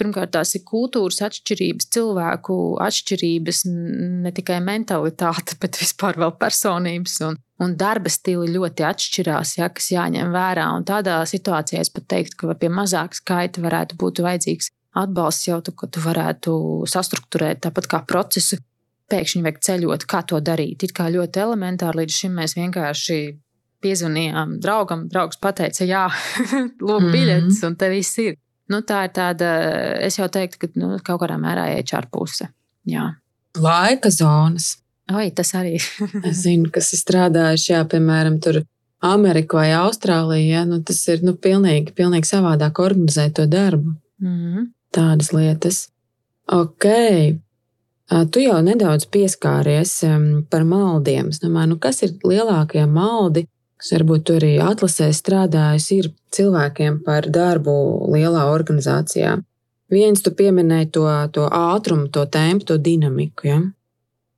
[0.00, 3.58] Pirmkārt, tās ir kultūras atšķirības, cilvēku atšķirības,
[4.24, 9.90] ne tikai mentalitāte, bet vispār vēl personības un, un darba stili ļoti atšķirās, ja, kas
[9.92, 10.70] jāņem vērā.
[10.78, 15.60] Un tādā situācijā es pat teiktu, ka pie mazāka skaita varētu būt vajadzīgs atbalsts jau,
[15.64, 16.54] tu, ka tu varētu
[16.90, 18.58] sastruktūrēt tāpat kā procesu.
[19.10, 20.84] Pēkšņi vajag ceļot, kā to darīt.
[20.86, 23.20] It kā ļoti elementāri, līdz šim mēs vienkārši
[23.84, 26.06] piezvanījām draugam, draugs teica, jā,
[26.88, 27.12] lūk, mhm.
[27.12, 27.66] biļetes, mm -hmm.
[27.66, 28.36] un te viss ir.
[28.70, 29.48] Nu, tā ir tāda,
[29.98, 32.46] es jau teiktu, ka nu, kaut kādā mērā HR puse.
[32.86, 33.16] Jā.
[33.58, 34.76] Laika zonas.
[35.10, 35.74] Oi, tas arī.
[36.28, 38.62] es zinu, kas ir strādājuši, jā, piemēram, tur
[39.02, 40.60] Amerikā vai Austrālijā.
[40.60, 43.96] Ja, nu, tas ir nu, pilnīgi, pilnīgi savādāk organizēt to darbu.
[44.20, 44.66] Mm -hmm.
[44.94, 45.88] Tādas lietas.
[46.46, 46.86] Ok.
[48.10, 50.00] Tu jau nedaudz pieskāries
[50.50, 51.28] par maldiem.
[51.30, 53.44] Es domāju, nu, kas ir lielākie maldi,
[53.78, 57.72] kas varbūt tur arī atlasē strādājis, ir cilvēkiem par darbu
[58.10, 59.36] lielā organizācijā.
[59.90, 63.46] Viens tu pieminēji to, to ātrumu, to tempu, to dinamiku.
[63.46, 63.62] Ja?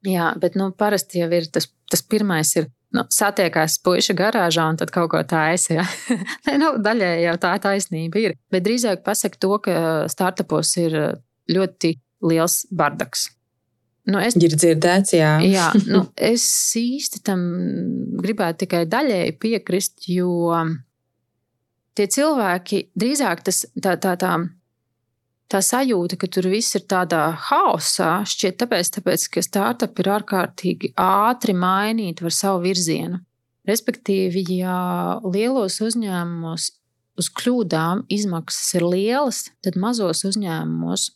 [0.09, 2.55] Jā, bet nu, parasti jau ir tas, tas pirmais.
[2.61, 5.85] Ir, nu, satiekās puiša garāžā un tad kaut ko tādu ja?
[6.63, 8.41] nu, daļēji jau tā taisnība ir.
[8.53, 9.77] Bet drīzāk pasakot to, ka
[10.13, 10.99] startupos ir
[11.53, 11.97] ļoti
[12.29, 13.31] liels bardaks.
[14.11, 15.37] Nu, es, ir dzirdēts, jā.
[15.47, 16.45] jā nu, es
[16.79, 17.43] īsti tam
[18.23, 20.51] gribētu tikai daļēji piekrist, jo
[21.95, 24.33] tie cilvēki drīzāk tas tā, tā, tā,
[25.53, 30.95] tā sajūta, ka tur viss ir tādā haosā, šķiet tāpēc, tāpēc ka startup ir ārkārtīgi
[30.99, 33.23] ātri mainīt var savu virzienu.
[33.69, 34.77] Respektīvi, ja
[35.23, 36.73] lielos uzņēmumos
[37.23, 41.13] uz kļūdām izmaksas ir lielas, tad mazos uzņēmumos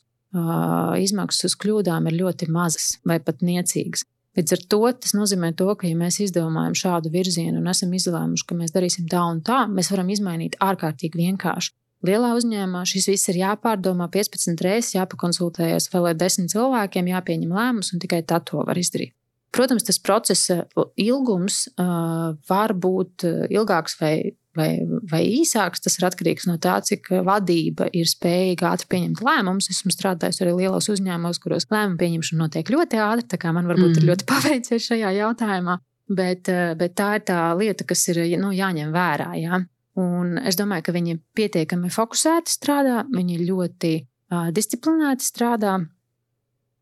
[1.00, 4.04] izmaksas uz kļūdām ir ļoti mazas vai pat niecīgas.
[4.36, 8.44] Līdz ar to tas nozīmē, to, ka, ja mēs izdomājam šādu virzienu un esam izlēmuši,
[8.44, 11.72] ka mēs darīsim tā un tā, mēs varam izmainīt ārkārtīgi vienkārši.
[12.04, 17.94] Lielā uzņēmumā šis viss ir jāpārdomā 15 reizes, jāpakonsultējas vēl ar desmit cilvēkiem, jāpieņem lēmums,
[17.94, 19.14] un tikai tad to var izdarīt.
[19.56, 20.66] Protams, tas procesa
[21.00, 24.12] ilgums uh, var būt ilgāks vai
[24.56, 24.70] vai,
[25.10, 25.82] vai īsāks.
[25.84, 29.70] Tas ir atkarīgs no tā, cik vadība ir spējīga ātri pieņemt lēmumus.
[29.72, 33.28] Esmu strādājis arī lielos uzņēmumos, kuros lēmumu pieņemšana notiek ļoti ātri.
[33.32, 34.00] Tā kā man varbūt mm.
[34.00, 35.78] ir ļoti paveicies šajā jautājumā.
[36.06, 36.46] Bet,
[36.78, 39.32] bet tā ir tā lieta, kas ir nu, jāņem vērā.
[39.42, 39.62] Jā.
[39.98, 45.78] Un es domāju, ka viņi pietiekami fokusēti strādā, viņi ļoti uh, disciplinēti strādā.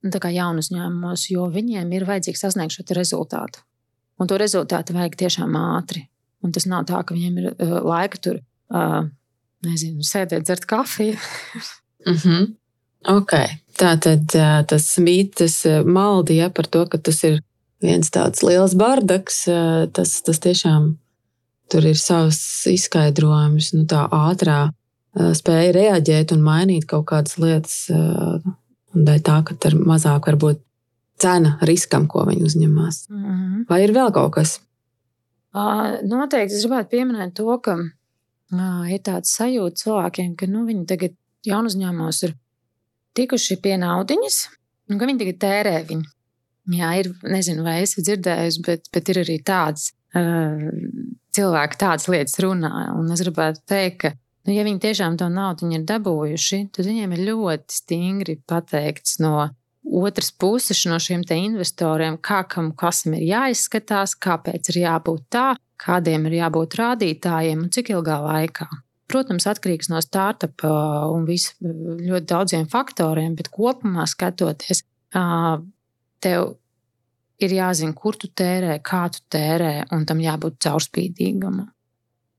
[0.04, 3.62] Kā jaunu uzņēmumos, jo viņiem ir vajadzīgs sasniegt šo rezultātu.
[4.20, 6.04] Un to rezultātu vajag tiešām ātri.
[6.44, 8.40] Un tas nav tā, ka viņiem ir uh, laika tur,
[8.74, 9.06] uh,
[9.64, 11.16] nezinu, sēdēt, dzert kafiju.
[12.06, 12.52] mm -hmm.
[13.14, 13.32] Ok,
[13.80, 17.40] tā tad uh, tas mītis maldīja par to, ka tas ir
[17.82, 19.46] viens tāds liels bardaks.
[19.48, 20.94] Uh, tas, tas tiešām
[21.72, 27.88] tur ir savs izskaidrojums, nu, tā ātrā uh, spēja reaģēt un mainīt kaut kādas lietas.
[27.90, 28.54] Uh,
[28.94, 30.60] un tā, ka tur mazāk varbūt
[31.20, 33.06] cena riskam, ko viņi uzņemas.
[33.10, 33.64] Mm -hmm.
[33.68, 34.60] Vai ir vēl kaut kas?
[35.54, 37.76] Noteikti es gribētu pieminēt to, ka
[38.90, 41.14] ir tāds sajūta cilvēkiem, ka nu, viņi tagad
[41.46, 42.34] jaunu uzņēmumos ir
[43.14, 44.38] tikuši pie naudiņas,
[44.90, 46.10] un ka viņi tagad tērē viņu.
[46.74, 50.62] Jā, ir, nezinu, vai esmu dzirdējusi, bet, bet ir arī tāds uh,
[51.36, 52.72] cilvēki, tādas lietas runā.
[52.96, 54.12] Un es gribētu teikt, ka,
[54.48, 59.50] nu, ja viņi tiešām to naudu ir dabūjuši, tad viņiem ir ļoti stingri pateikts no
[59.84, 65.54] otras puses no šiem investoriem, kā kam kasam ir jāizskatās, kāpēc ir jābūt tā.
[65.84, 68.68] kādiem ir jābūt rādītājiem un cik ilgā laikā.
[69.10, 70.70] Protams, atkarīgs no startupa
[71.12, 74.84] un vis, ļoti daudziem faktoriem, bet kopumā skatoties,
[76.24, 76.54] tev
[77.42, 81.60] ir jāzina, kur tu tērē, kā tu tērē, un tam jābūt caurspīdīgam.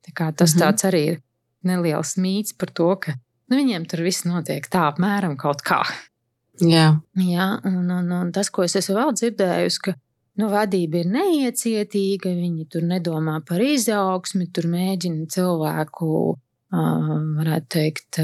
[0.06, 0.62] Tā tas mm -hmm.
[0.64, 1.22] tāds arī ir
[1.64, 3.14] neliels mīts par to, ka
[3.50, 5.84] nu, viņiem tur viss notiek tā apmēram kaut kā.
[6.63, 6.88] Jā,
[7.20, 9.96] Jā un, un, un tas, ko es esmu vēl dzirdējusi, ka
[10.39, 16.10] nu, vadība ir neiecietīga, viņi tur nedomā par izaugsmi, tur mēģina cilvēku
[16.76, 18.20] varētu teikt,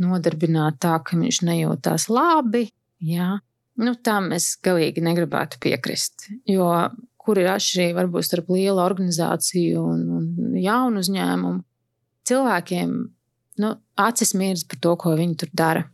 [0.00, 2.66] nodarbināt tā, ka viņš nejūtās labi.
[3.04, 3.34] Jā.
[3.80, 6.28] Nu, tam es galīgi negribētu piekrist.
[6.48, 6.68] Jo
[7.20, 11.62] kur ir atšķirība varbūt starp lielu organizāciju un, un jaunu uzņēmumu?
[12.28, 12.94] Cilvēkiem
[13.60, 15.84] nu, acis mirdz par to, ko viņi tur dara.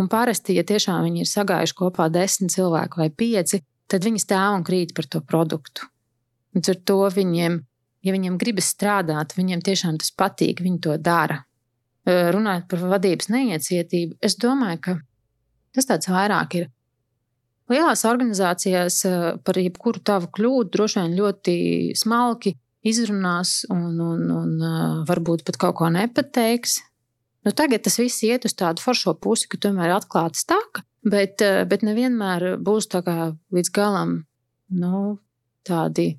[0.00, 3.60] Un parasti, ja tiešām viņi ir sagājuši kopā desmit cilvēku vai pieci,
[3.90, 5.90] tad viņi stāv un krīt par to produktu.
[6.56, 7.60] Un ar to viņiem
[8.04, 11.42] ja viņiem gribas strādāt, viņiem tiešām tas patīk, viņi to dara.
[12.08, 14.94] Runājot par vadības neiecietību, es domāju, ka
[15.76, 16.70] tas tāds vairāk ir.
[17.70, 19.02] Lielās organizācijās
[19.46, 21.54] par jebkuru tavu kļūdu droši vien ļoti
[21.98, 22.56] smalki
[22.90, 26.80] izrunās un, un, un varbūt pat kaut ko nepateiks.
[27.46, 31.40] Nu, tagad tas viss iet uz tādu foršo pusi, ka tomēr ir atklāta staka, bet,
[31.40, 34.18] bet nevienmēr būs tā kā līdz galam
[34.70, 35.18] nu,
[35.66, 36.12] tādi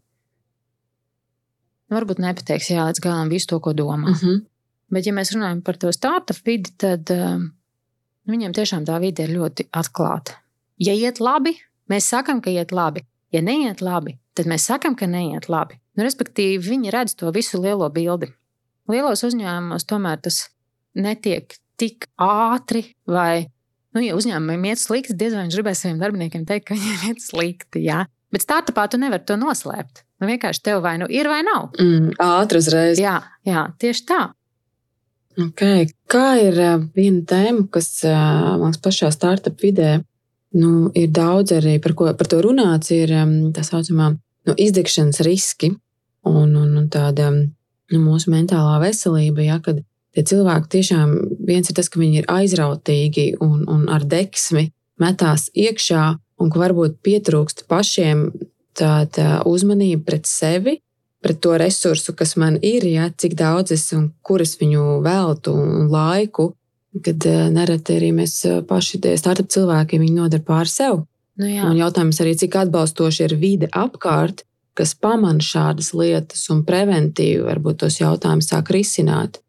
[1.92, 4.10] nu, varbūt nepateiks jā, līdz galam visu to, ko domā.
[4.10, 4.42] Uh -huh.
[4.92, 7.40] Bet, ja mēs runājam par to startup vidi, tad uh,
[8.28, 10.32] viņiem tiešām tā vide ir ļoti atklāta.
[10.80, 11.56] Ja iet labi,
[11.90, 13.06] mēs sakām, ka iet labi.
[13.32, 15.80] Ja neiet labi, tad mēs sakām, ka neiet labi.
[15.96, 18.34] Nu, respektīvi, viņi redz to visu lielo bildi.
[18.88, 20.50] Lielos uzņēmumos tomēr tas
[20.98, 23.48] netiek tik ātri, vai,
[23.96, 27.24] nu, ja uzņēmumam iet slikti, diez vai viņš gribēs saviem darbiniekiem teikt, ka viņiem iet
[27.24, 27.86] slikti.
[27.88, 28.04] Jā.
[28.32, 30.06] Bet startupā tu nevari to noslēpt.
[30.22, 31.72] Nu, vienkārši tev vai nu ir, vai nav.
[31.82, 33.02] Mm, ātri uzreiz.
[33.02, 34.22] Jā, jā, tieši tā.
[35.40, 35.88] Okay.
[36.12, 36.58] Kā ir
[36.94, 40.02] viena tēma, kas man liekas, pašā startup vidē
[40.60, 43.14] nu, ir daudz arī par, ko, par to runāts, ir
[43.56, 45.72] tā saucamā nu, izdegšanas riski
[46.28, 49.46] un, un, un tāda nu, mūsu mentālā veselība.
[49.48, 49.82] Ja, kad
[50.15, 51.15] tie cilvēki tiešām
[51.47, 54.69] viens ir tas, ka viņi ir aizrautīgi un, un ar deksmi
[55.02, 56.06] metās iekšā,
[56.41, 58.30] un ka varbūt pietrūkst pašiem
[58.78, 60.80] tāda uzmanība pret sevi,
[61.21, 65.54] pret to resursu, kas man ir, ja, cik daudz es un kur es viņu veltu
[65.54, 66.52] un laiku.
[66.91, 71.06] Kad eh, nereti arī mēs eh, paši, tie startup cilvēki, viņi nodara pār sev.
[71.39, 71.63] Nu jā.
[71.69, 74.43] un jautājums arī, cik atbalstoši ir vide apkārt,
[74.76, 79.39] kas pamana šādas lietas un preventīvi varbūt tos jautājumus sāk risināt.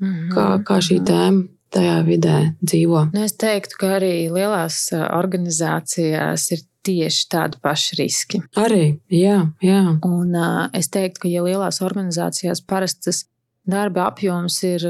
[0.00, 0.30] Mm -hmm.
[0.34, 1.04] kā, kā šī mhm.
[1.04, 3.10] tēma tajā vidē dzīvo?
[3.12, 8.42] Nu, es teiktu, ka arī lielās organizācijās ir tieši tādi paši riski.
[8.56, 9.98] Arī, jā, jā.
[10.04, 13.24] Un uh, es teiktu, ka, ja lielās organizācijās parasti tas
[13.70, 14.84] darba apjoms ir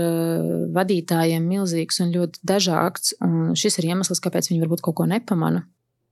[0.74, 5.64] vadītājiem milzīgs un ļoti dažāds, un šis ir iemesls, kāpēc viņi varbūt kaut ko nepamana.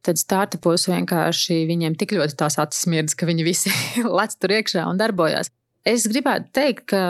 [0.06, 3.72] Tad startupos vienkārši viņiem tik ļoti tās acis smirdz, ka viņi visi
[4.18, 5.50] lec tur iekšā un darbojas.
[5.88, 7.02] Es gribētu teikt, ka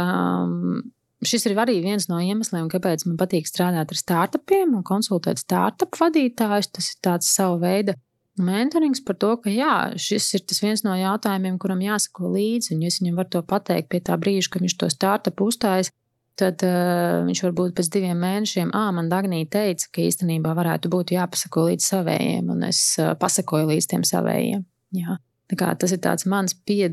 [1.26, 5.98] šis ir arī viens no iemesliem, kāpēc man patīk strādāt ar startupiem un konsultēt startup
[5.98, 6.70] vadītājus.
[6.74, 7.96] Tas ir tāds sava veida
[8.38, 12.74] mentorings par to, ka jā, šis ir viens no jautājumiem, kuram jāsako līdzi.
[12.74, 15.90] Un, ja es viņam varu to pateikt pie tā brīža, kad viņš to startup uzstājas,
[16.38, 21.16] tad uh, viņš varbūt pēc diviem mēnešiem, ah, man Dagnija teica, ka īstenībā varētu būt
[21.16, 24.62] jāpasako līdz savējiem, un es uh, pasakoju līdz tiem savējiem.
[24.98, 25.18] Jā.
[25.48, 26.90] Kā, tas ir mans pie,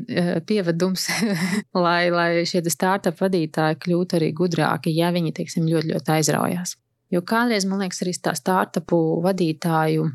[0.48, 1.10] pievedums,
[1.86, 6.76] lai, lai šie startup vadītāji kļūtu arī gudrāki, ja viņi teiksim, ļoti, ļoti aizraujās.
[7.12, 10.08] Jo kādreiz man liekas, arī tā startupu vadītāju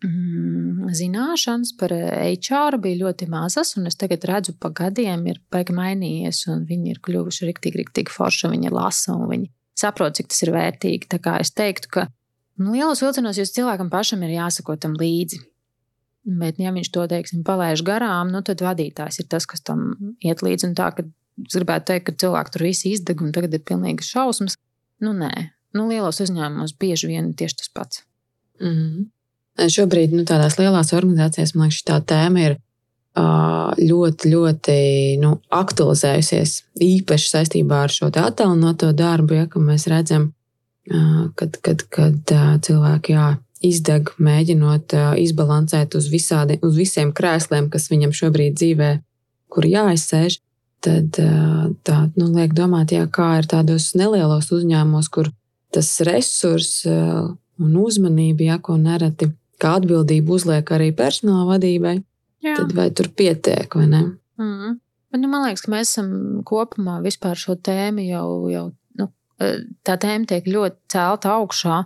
[0.00, 5.74] Mm, zināšanas par HR bija ļoti mazas, un es tagad redzu, ka gadiem ir baigi
[5.76, 8.48] mainījies, un viņi ir kļuvuši rīktīgi, rīktīgi forši.
[8.54, 11.10] Viņi lasa, un viņi saprot, cik tas ir vērtīgi.
[11.12, 12.06] Tā kā es teiktu, ka
[12.62, 15.42] nu, lielos vilcienos jūs cilvēkam pašam ir jāsako tam līdzi.
[16.24, 20.42] Bet, ja viņš to teiksim, palaiž garām, nu, tad vadītājs ir tas, kas tam iet
[20.44, 20.68] līdzi.
[20.68, 21.06] Un tā, ka
[21.46, 24.58] es gribētu teikt, ka cilvēki tur visi izdeg un tagad ir pilnīgi šausmas.
[25.00, 25.32] Nu, nē,
[25.76, 28.04] nu, lielos uzņēmumos bieži vien tieši tas pats.
[28.60, 29.06] Mm -hmm.
[29.70, 32.58] Šobrīd nu, tādās lielās organizācijās man liekas, šī tēma ir
[33.80, 34.76] ļoti, ļoti
[35.20, 36.62] nu, aktualizējusies.
[36.80, 40.32] Īpaši saistībā ar šo attēloto darbu, ja mēs redzam,
[41.34, 48.14] kad, kad, kad cilvēki jā, izdeg, mēģinot izbalansēt uz, visādi, uz visiem krēsliem, kas viņam
[48.16, 48.92] šobrīd dzīvē,
[49.52, 50.40] kur jāizsēž.
[50.80, 51.18] Tad
[51.84, 55.28] tā nu, liek domāt, jā, kā ir tādos nelielos uzņēmumos, kur
[55.74, 59.28] tas resurss un uzmanība, ja, ko nereti
[59.60, 61.98] kā atbildību uzliek arī personāla vadībai,
[62.44, 62.56] Jā.
[62.62, 64.02] tad vai tur pietiek vai ne?
[64.40, 64.78] Mm.
[65.10, 66.10] Bet, nu, man liekas, ka mēs esam
[66.46, 68.66] kopumā vispār šo tēmu jau, jau
[69.00, 69.08] nu,
[69.86, 71.82] tā tēma tiek ļoti celta augšā.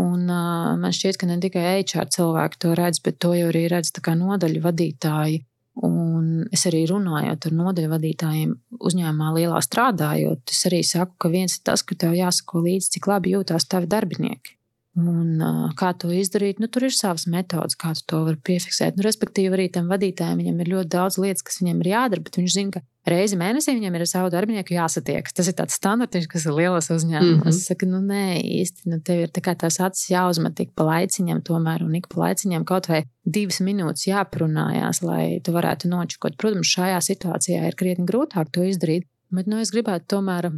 [0.00, 3.66] Un, uh, man šķiet, ka ne tikai HR cilvēki to redz, bet to jau arī
[3.72, 5.42] redz nodaļu vadītāji.
[5.86, 11.56] Un es arī runājot ar nodeļu vadītājiem, uzņēmumā lielā strādājot, es arī saku, ka viens
[11.56, 14.59] ir tas, ka tev jāsako līdzi, cik labi jūtās tavi darbinieki.
[14.98, 15.38] Un,
[15.78, 16.58] kā to izdarīt?
[16.58, 18.96] Nu, tur ir savas metodes, kā to vari piefiksēt.
[18.98, 22.56] Nu, respektīvi, arī tam vadītājam ir ļoti daudz lietas, kas viņam ir jādara, bet viņš
[22.56, 25.30] zina, ka reizi mēnesī viņam ir ar savu darbinieku jāsatiek.
[25.36, 27.38] Tas ir tāds standarts, kas ir lielos uzņēmumos.
[27.38, 27.54] Mm -hmm.
[27.54, 31.42] Es saku, nu, nē, īsti, nu, tev ir tā tās acis jāuzmet ik pa laiciņam,
[31.46, 36.36] tomēr, un ik pa laiciņam kaut vai divas minūtes jāparunājās, lai tu varētu nočukot.
[36.36, 40.50] Protams, šajā situācijā ir krietni grūtāk to izdarīt, bet nu, es gribētu tomēr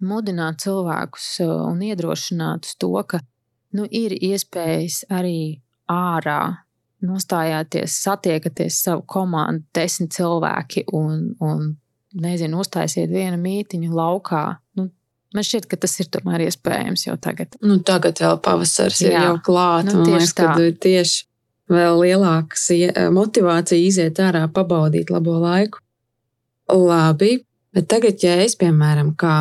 [0.00, 3.20] mudināt cilvēkus un iedrošināt to, ka
[3.76, 5.60] nu, ir iespējas arī
[5.92, 6.40] ārā
[7.06, 11.66] nostājāties, satiekaties savu komandu, desmit cilvēki un, un
[12.16, 14.44] nezinu, uztaisiet vienu mītiņu laukā.
[14.78, 14.88] Nu,
[15.36, 17.58] man šķiet, ka tas ir tomēr iespējams jau tagad.
[17.62, 19.10] Nu, tagad vēl pavasaris Jā.
[19.12, 19.92] ir jau klāts.
[19.92, 20.70] Nu, tieši liekas, tā.
[20.86, 21.26] Tieši
[21.72, 22.70] vēl lielāks
[23.14, 25.82] motivācija iziet ārā, pabaudīt labo laiku.
[26.72, 27.44] Labi,
[27.76, 29.36] bet tagad, ja es, piemēram, kā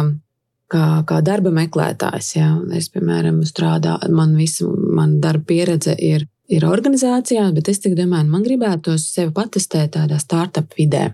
[0.71, 2.31] kā, kā darba meklētājs.
[2.37, 2.53] Ja?
[2.77, 8.45] Es, piemēram, strādāju, man visa mana darba pieredze ir, ir organizācijā, bet es domāju, man
[8.45, 11.11] gribētos sevi patestēt tādā startup vidē.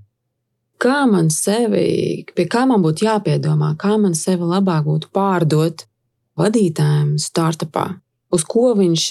[0.82, 5.86] Kā man sevi, pie kā man būtu jāpiedomā, kā man sevi labāk būtu pārdot
[6.42, 7.86] vadītājiem startupā,
[8.34, 9.06] uz ko viņš,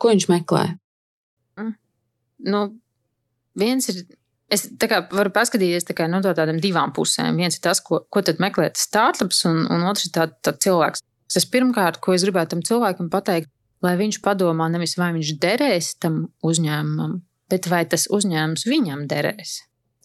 [0.00, 0.64] ko viņš meklē?
[1.60, 1.74] Mm.
[2.48, 2.62] Nu,
[3.58, 4.06] viens ir
[4.54, 4.68] Es
[5.10, 7.40] varu paskatīties kā, no tādām divām pusēm.
[7.40, 11.04] Viens ir tas, ko, ko tad meklē startups, un, un otrs ir tāds tā cilvēks.
[11.34, 13.50] Tas pirmkārt, ko es gribētu tam cilvēkam pateikt,
[13.84, 19.62] lai viņš padomā nevis vai viņš derēs tam uzņēmumam, bet vai tas uzņēmums viņam derēs.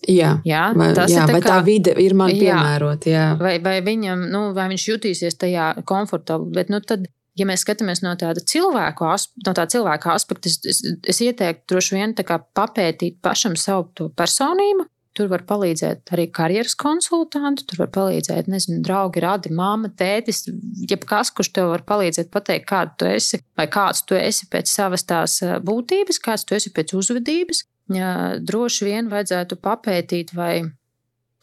[0.07, 0.63] Jā, jā,
[0.95, 3.12] tas jā, ir vai kā, tā vide ir man piemērota.
[3.39, 7.03] Vai, vai viņam, nu, vai viņš jutīsies tajā komfortabli, bet nu, tad
[7.39, 9.08] ja mēs skatāmies no tāda cilvēku,
[9.45, 14.88] no tā cilvēka aspekta, es, es, es ieteiktu droši vien papētīt pašam savu personību.
[15.17, 20.45] Tur var palīdzēt arī karjeras konsultanti, tur var palīdzēt, nezinu, draugi, radi, māma, tētis,
[20.88, 25.04] jebkas, kurš tev var palīdzēt pateikt, kāda tu esi, vai kāds tu esi pēc savas
[25.10, 27.65] tās eh, būtības, kāds tu esi pēc uzvedības.
[27.91, 30.62] Ja, droši vien vajadzētu papētīt, vai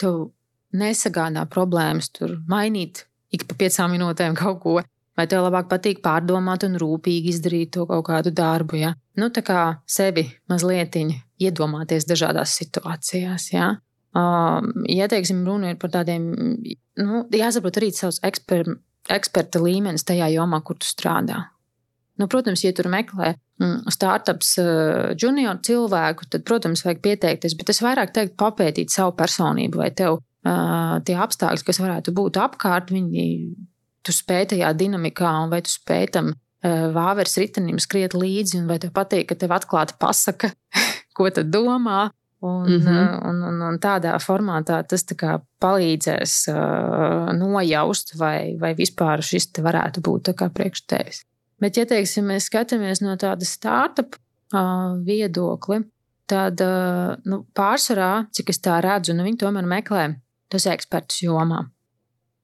[0.00, 0.28] tev
[0.76, 3.02] nesagādā problēmas tur mainīt
[3.34, 4.76] ik pa piecām minūtēm kaut ko,
[5.16, 8.76] Vai tev labāk patīk pārdomāt un rūpīgi izdarīt to kaut kādu darbu?
[8.82, 8.92] Ja?
[9.16, 10.98] Nu, tā kā sevi mazliet
[11.40, 13.48] iedomāties dažādās situācijās.
[13.54, 13.70] Ja?
[14.16, 16.28] Um, ja teiksim, runa ir par tādiem,
[17.00, 18.68] nu, jāsaprot arī savs eksper,
[19.12, 21.46] eksperta līmenis tajā jomā, kur tu strādā.
[22.16, 27.72] Nu, protams, ja tur meklē mm, startups uh, junior cilvēku, tad, protams, vajag pieteikties, bet
[27.72, 32.92] es vairāk teiktu papētīt savu personību, vai tev uh, tie apstākļi, kas varētu būt apkārt,
[32.96, 33.26] viņi
[34.06, 38.70] tu spēj tajā dinamikā, un vai tu spēj tam uh, vāveres ritenim skriet līdzi, un
[38.70, 40.52] vai tev patīk, ka tev atklāti pasaka,
[41.16, 42.06] ko tu domā.
[42.46, 43.28] Un, mm -hmm.
[43.28, 50.00] un, un, un tādā formātā tas tā palīdzēs uh, nojaust, vai, vai vispār šis varētu
[50.04, 51.24] būt priekš tevis.
[51.60, 54.16] Bet, ja teiksim, mēs skatāmies no tāda startup
[54.52, 55.80] uh, viedokļa,
[56.26, 60.14] tad uh, nu, pārsvarā, cik es tā redzu, nu, viņi tomēr meklē
[60.52, 61.64] tos ekspertus jomā.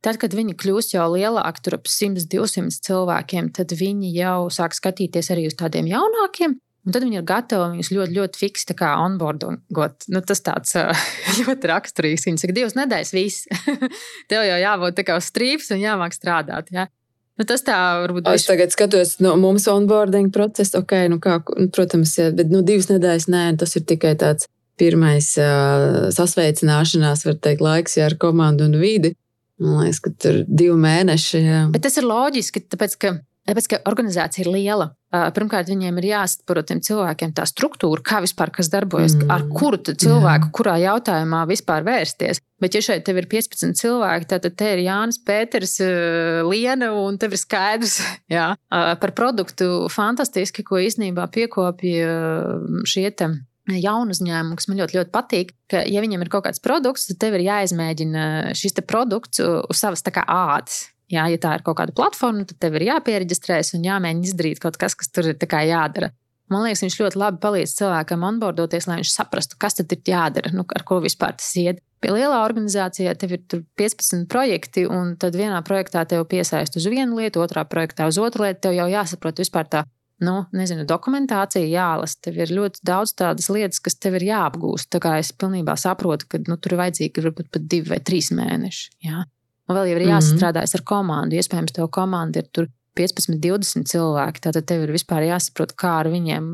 [0.03, 4.75] Tad, kad viņi kļūst jau lielāki, tur ap 100, 200 cilvēkiem, tad viņi jau sāk
[4.75, 6.57] skatīties arī uz tādiem jaunākiem.
[6.83, 10.09] Un tad viņi ir gatavi viņus ļoti, ļoti fiksi onboardingot.
[10.11, 10.75] Nu, tas tāds
[11.39, 12.27] ļoti raksturīgs.
[12.27, 13.47] Viņi saka, divas nedēļas, viss.
[14.31, 16.75] Tev jau jābūt tā kā uz strīpas un jāmāk strādāt.
[16.75, 16.89] Ja?
[17.39, 18.27] Nu, tas tā varbūt.
[18.35, 22.65] Es tagad skatos, no mums onboarding process, ok, nu kā, nu, protams, ja, bet nu,
[22.67, 28.19] divas nedēļas, nē, tas ir tikai tāds pirmais uh, sasveicināšanās, var teikt, laiks ja, ar
[28.21, 29.15] komandu un vidi.
[29.63, 31.43] Man liekas, ka tur ir divi mēneši.
[31.43, 31.61] Jā.
[31.73, 33.13] Bet tas ir loģiski, tāpēc ka,
[33.49, 34.89] tāpēc, ka organizācija ir liela.
[35.13, 39.29] Pirmkārt, viņiem ir jāsaprot tiem cilvēkiem tā struktūra, kā vispār kas darbojas, mm.
[39.35, 40.53] ar kuru cilvēku, jā.
[40.57, 42.41] kurā jautājumā vispār vērsties.
[42.63, 45.77] Bet, ja šeit ir 15 cilvēki, tad te ir Jānis, Pēters,
[46.49, 47.99] Liena, un tev ir skaidrs
[48.39, 52.17] jā, par produktu fantastiski, ko īstenībā piekopja
[52.89, 53.11] šie
[53.71, 57.21] jaunu uzņēmumu, kas man ļoti, ļoti patīk, ka, ja viņam ir kaut kāds produkts, tad
[57.23, 58.25] tev ir jāizmēģina
[58.59, 60.89] šis produkts uz savas ādas.
[61.13, 64.79] Jā, ja tā ir kaut kāda platforma, tad tev ir jāpiereģistrējas un jāmēģina izdarīt kaut
[64.81, 65.37] kas, kas tur ir
[65.69, 66.09] jādara.
[66.53, 70.53] Man liekas, viņš ļoti labi palīdz cilvēkam onboardoties, lai viņš saprastu, kas tad ir jādara,
[70.53, 71.81] nu, ar ko vispār tas iet.
[72.03, 73.43] Pie lielā organizācijā tev ir
[73.79, 78.49] 15 projekti, un tad vienā projektā tev piesaist uz vienu lietu, otrā projektā uz otru
[78.49, 78.65] lietu.
[78.67, 79.85] Tev jau jāsaprot vispār tā
[80.25, 84.91] nu, nezinu, dokumentācija jālasa, tev ir ļoti daudz tādas lietas, kas tev ir jāapgūst.
[84.93, 88.33] Tā kā es pilnībā saprotu, ka nu, tur ir vajadzīgi varbūt pat divi vai trīs
[88.35, 88.85] mēneši.
[89.09, 89.25] Jā.
[89.69, 90.13] Un vēl jau ir mhm.
[90.15, 91.39] jāsastrādājas ar komandu.
[91.39, 94.43] Iespējams, tev komanda ir tur 15, 20 cilvēki.
[94.45, 96.49] Tad tev ir vispār jāsaprot, kā ar viņiem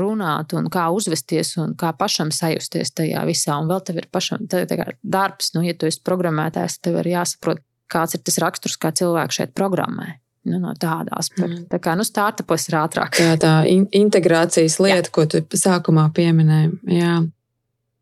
[0.00, 3.58] runāt, un kā uzvesties, un kā pašam sajusties tajā visā.
[3.60, 7.12] Un vēl tev ir pašam tā, tā darbs, nu, ja tu esi programmētājs, tev ir
[7.16, 7.62] jāsaprot,
[7.92, 10.14] kāds ir tas raksturs, kā cilvēks šeit programmē.
[10.44, 11.54] Nu, no tāda aspekta.
[11.54, 11.68] Mm.
[11.72, 13.16] Tā kā nu, startupos ir ātrāk.
[13.16, 15.12] Tā, tā in integrācijas lieta, Jā.
[15.14, 16.74] ko tu sākumā pieminēji.
[16.98, 17.22] Jā.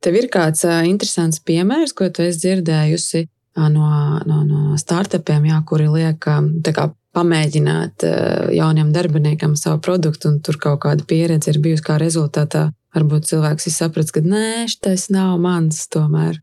[0.02, 3.86] Tev ir kāds uh, interesants piemērs, ko tu esi dzirdējusi uh, no,
[4.26, 10.58] no, no startupiem, jā, kuri liek kā, pamēģināt uh, jauniem darbiniekiem savu produktu, un tur
[10.58, 12.70] kaut kāda pieredze ir bijusi kā rezultātā.
[12.96, 16.42] Varbūt cilvēks ir sapratis, ka nē, tas nav mans tomēr.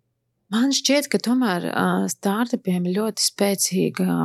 [0.50, 1.68] Man šķiet, ka tomēr
[2.10, 4.18] startupiem ir ļoti spēcīga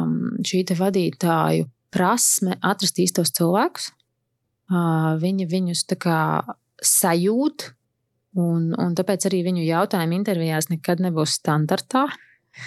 [0.49, 3.91] šī vadītāju prasme atrast īstos cilvēkus.
[5.21, 6.21] Viņi viņus tā kā
[6.85, 7.69] sajūt,
[8.41, 12.09] un, un tāpēc arī viņu jautājumi intervijās nekad nebūs standartā.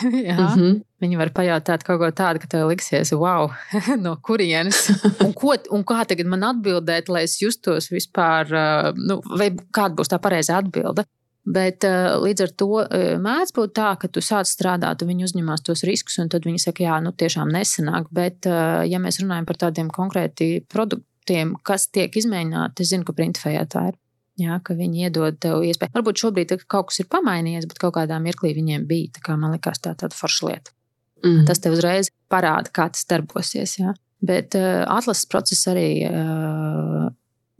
[0.03, 0.81] Mm -hmm.
[0.99, 3.47] Viņi var pajautāt kaut ko tādu, ka tev liksies, wow,
[4.05, 4.89] no kurienes.
[5.25, 8.51] Un, ko, un kā tagad man atbildēt, lai es justos vispār,
[8.95, 11.05] nu, vai kāda būs tā pareizā atbilde?
[11.47, 12.87] Bet uh, līdz ar to uh,
[13.23, 16.83] mēdz būt tā, ka tu sāc strādāt, viņi uzņemas tos riskus, un tad viņi saka,
[16.83, 18.09] jā, nu tiešām nesanāk.
[18.11, 23.15] Bet, uh, ja mēs runājam par tādiem konkrētiem produktiem, kas tiek izmēģināti, es zinu, ka
[23.15, 24.01] Printfejā tā ir.
[24.37, 25.95] Jā, ka viņi iedod tev iespēju.
[25.95, 29.15] Varbūt šobrīd kaut kas ir pamainījies, bet kaut kādā mirklī viņiem bija.
[29.15, 30.75] Tā kā man liekas, tā tāda forša lieta.
[31.23, 31.47] Mm.
[31.47, 33.79] Tas tev uzreiz parāda, kā tas darbosies.
[33.79, 33.95] Jā.
[34.27, 36.96] Bet uh, atlases process arī uh,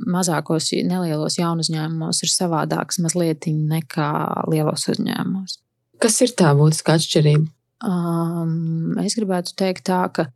[0.05, 4.11] mazākos, nelielos jaunu uzņēmumos ir savādāks mazliet nekā
[4.51, 5.59] lielos uzņēmumos.
[6.01, 7.47] Kas ir tā būtiska atšķirība?
[7.87, 10.27] Um, es gribētu teikt, tā, ka,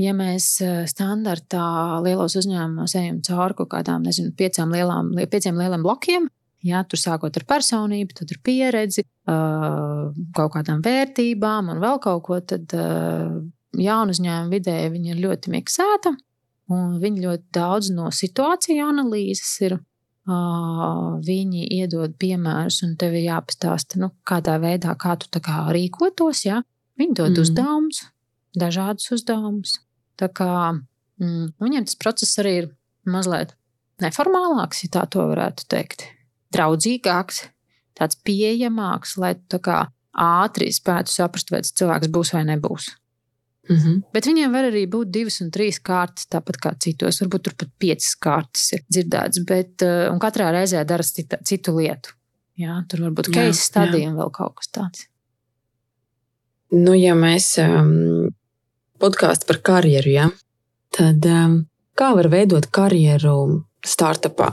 [0.00, 1.66] ja mēs uh, standartā
[2.04, 6.28] lielos uzņēmumos ejam cauri kaut kādām, nezinu, piecām lielām, pieciem lieliem blokiem,
[6.66, 12.24] Jā, tur sākot ar personību, tad ar pieredzi, uh, kaut kādām vērtībām un vēl kaut
[12.26, 13.36] ko, tad uh,
[13.76, 16.14] jaunu uzņēmumu vidēji viņi ir ļoti miksēta.
[16.72, 19.78] Un viņi ļoti daudz no situāciju analīzes ir.
[20.26, 26.40] Viņi iedod piemērus, un tev ir jāpastāsta, nu, kādā veidā, kā tu kā rīkotos.
[26.48, 26.64] Ja?
[26.98, 27.44] Viņi dod mm.
[27.44, 28.00] uzdevumus,
[28.58, 29.76] dažādus uzdevumus.
[30.18, 32.68] Tā kā mm, viņiem tas process arī ir
[33.06, 33.54] mazliet
[34.02, 36.08] neformālāks, ja tā to varētu teikt.
[36.56, 37.44] Draudzīgāks,
[37.98, 39.84] tāds pieejamāks, lai tu kā
[40.16, 42.90] ātri spētu saprast, vai tas cilvēks būs vai nebūs.
[43.68, 44.02] Mm -hmm.
[44.12, 47.20] Bet viņiem var arī būt divas un trīs kārtas, tāpat kā citos.
[47.20, 52.14] Varbūt tur pat piecas kārtas ir dzirdētas, bet uh, katrā reizē dara cita, citu lietu.
[52.56, 55.06] Jā, tur var būt case stadija un vēl kaut kas tāds.
[56.72, 58.30] Nu, ja mēs um,
[58.98, 60.30] podkāstu par karjeru, ja,
[60.90, 64.52] tad um, kā var veidot karjeru startupā?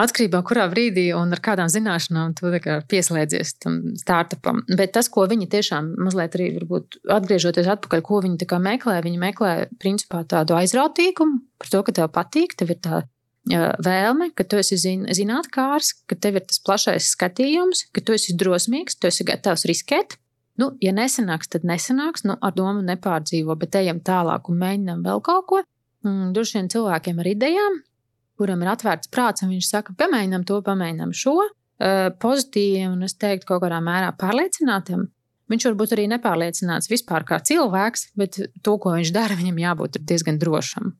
[0.00, 4.62] Atkarībā no kurā brīdī un ar kādām zināšanām tu kā pieslēdzies tam startupam.
[4.78, 9.54] Bet tas, ko viņi tiešām mazliet arī varbūt atgriežoties atpakaļ, ko viņi meklē, viņi meklē
[9.82, 13.02] principā tādu aizrautīgumu par to, ka tev patīk, tev ir tā
[13.48, 18.36] vēlme, ka tu esi zin, zinātnēkārs, ka tev ir tas plašais skatījums, ka tu esi
[18.36, 20.18] drosmīgs, tu esi gatavs riskēt.
[20.60, 22.24] Nu, ja nesanāks, tad nesanāks.
[22.28, 25.62] Nu, ar domu nepārdzīvo, bet ejam tālāk un mēģinām vēl kaut ko.
[26.04, 27.80] Mm, Droši vien cilvēkiem ar idejām,
[28.40, 31.36] kuram ir atvērts prāts, un viņš saka, pamēģinām to, pamēģinām šo,
[32.20, 35.06] pozitīvi, un es teiktu, kaut kādā mērā pārliecinātam.
[35.50, 40.38] Viņš varbūt arī nepārliecināts vispār kā cilvēks, bet to, ko viņš dara, viņam jābūt diezgan
[40.38, 40.92] drošam.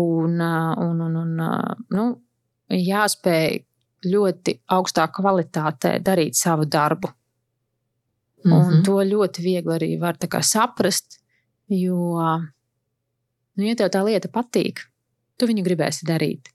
[0.00, 1.42] Un, un, un, un
[1.92, 2.06] nu,
[2.72, 3.60] jāspēj
[4.08, 7.10] ļoti augstā kvalitātē darīt savu darbu.
[8.44, 8.56] Mm -hmm.
[8.78, 11.20] Un to ļoti viegli arī var saprast,
[11.68, 12.20] jo,
[13.54, 14.80] nu, ja tev tā lieta patīk,
[15.38, 16.53] tu viņu gribēsi darīt.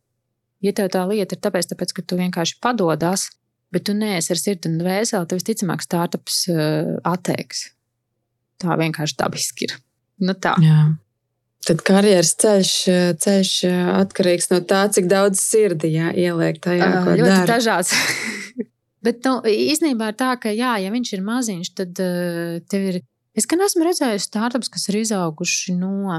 [0.66, 3.30] Ja tev tā lieta ir tāpēc, tāpēc ka tu vienkārši padodās,
[3.74, 7.70] bet tu neesi ar sirdi un dvēseli, tad visticamāk startups uh, atteiks.
[8.60, 9.78] Tā vienkārši dabiski ir.
[10.20, 10.57] Nu tā.
[10.60, 10.89] Jā.
[11.68, 12.74] Tad karjeras ceļš,
[13.24, 13.53] ceļš
[13.99, 16.88] atkarīgs no tā, cik daudz sirdi jā, ieliek tajā.
[16.88, 17.47] Uh, ļoti dara.
[17.53, 17.93] dažāds.
[19.05, 22.99] Bet nu, īstenībā ir tā, ka, jā, ja viņš ir maziņš, tad uh, tev ir.
[23.38, 26.18] Es gan esmu redzējusi startups, kas ir izauguši no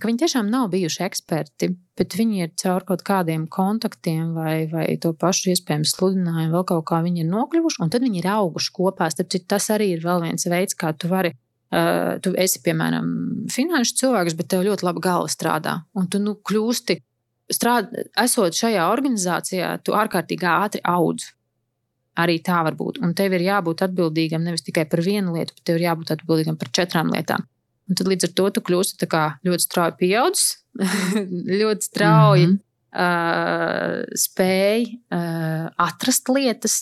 [0.00, 4.86] ka viņi tiešām nav bijuši eksperti, bet viņi ir caur kaut kādiem kontaktiem vai, vai
[5.02, 8.72] to pašu iespējams sludinājumu, vēl kaut kā viņi ir nokļuvuši, un tad viņi ir auguši
[8.76, 9.10] kopā.
[9.12, 11.34] Starp citu, tas arī ir vēl viens veids, kā tu vari.
[11.70, 13.10] Uh, tu esi, piemēram,
[13.54, 15.76] finanšu cilvēks, bet tev ļoti labi galva strādā.
[15.94, 16.96] Un tu nu, kļūsti,
[17.54, 21.28] strād, esot šajā organizācijā, tu ārkārtīgi ātri audz.
[22.18, 22.98] Arī tā var būt.
[23.06, 26.58] Un tev ir jābūt atbildīgam nevis tikai par vienu lietu, bet tev ir jābūt atbildīgam
[26.58, 27.46] par četrām lietām.
[27.90, 29.08] Un tad līdz ar to tu kļūsi
[29.46, 30.60] ļoti strauji pieaudzis,
[31.60, 32.60] ļoti strauji mm -hmm.
[32.94, 36.80] uh, spēj uh, atrast lietas.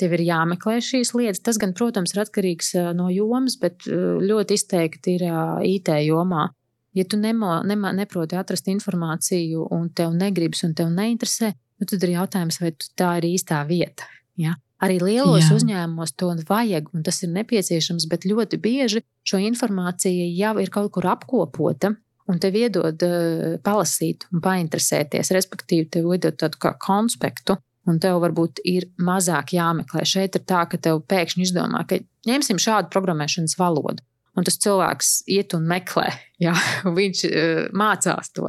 [0.00, 1.42] Tev ir jāmeklē šīs lietas.
[1.44, 5.26] Tas, gan, protams, ir atkarīgs no jomas, bet ļoti izteikti ir
[5.60, 6.48] IT jomā.
[6.96, 12.02] Ja tu nemo, nema, neproti atrast informāciju, un tev negribas, un tev neinteresē, nu, tad
[12.02, 14.08] ir jautājums, vai tā ir īstā vieta.
[14.40, 14.56] Ja?
[14.80, 15.56] Arī lielos Jā.
[15.58, 20.92] uzņēmumos to vajag, un tas ir nepieciešams, bet ļoti bieži šo informāciju jau ir kaut
[20.94, 21.94] kur apkopota.
[22.30, 27.58] Un tev iedod uh, palasīt un painteresēties, respektīvi, tev iedod tādu kā konspektu,
[27.90, 30.04] un tev varbūt ir mazāk jāmeklē.
[30.06, 31.98] Šeit ir tā, ka tev pēkšņi izdomā, ka
[32.30, 34.04] ņemsim šādu programmēšanas valodu.
[34.38, 36.06] Un tas cilvēks iet un meklē,
[36.46, 36.54] ja
[36.86, 38.48] viņš uh, mācās to.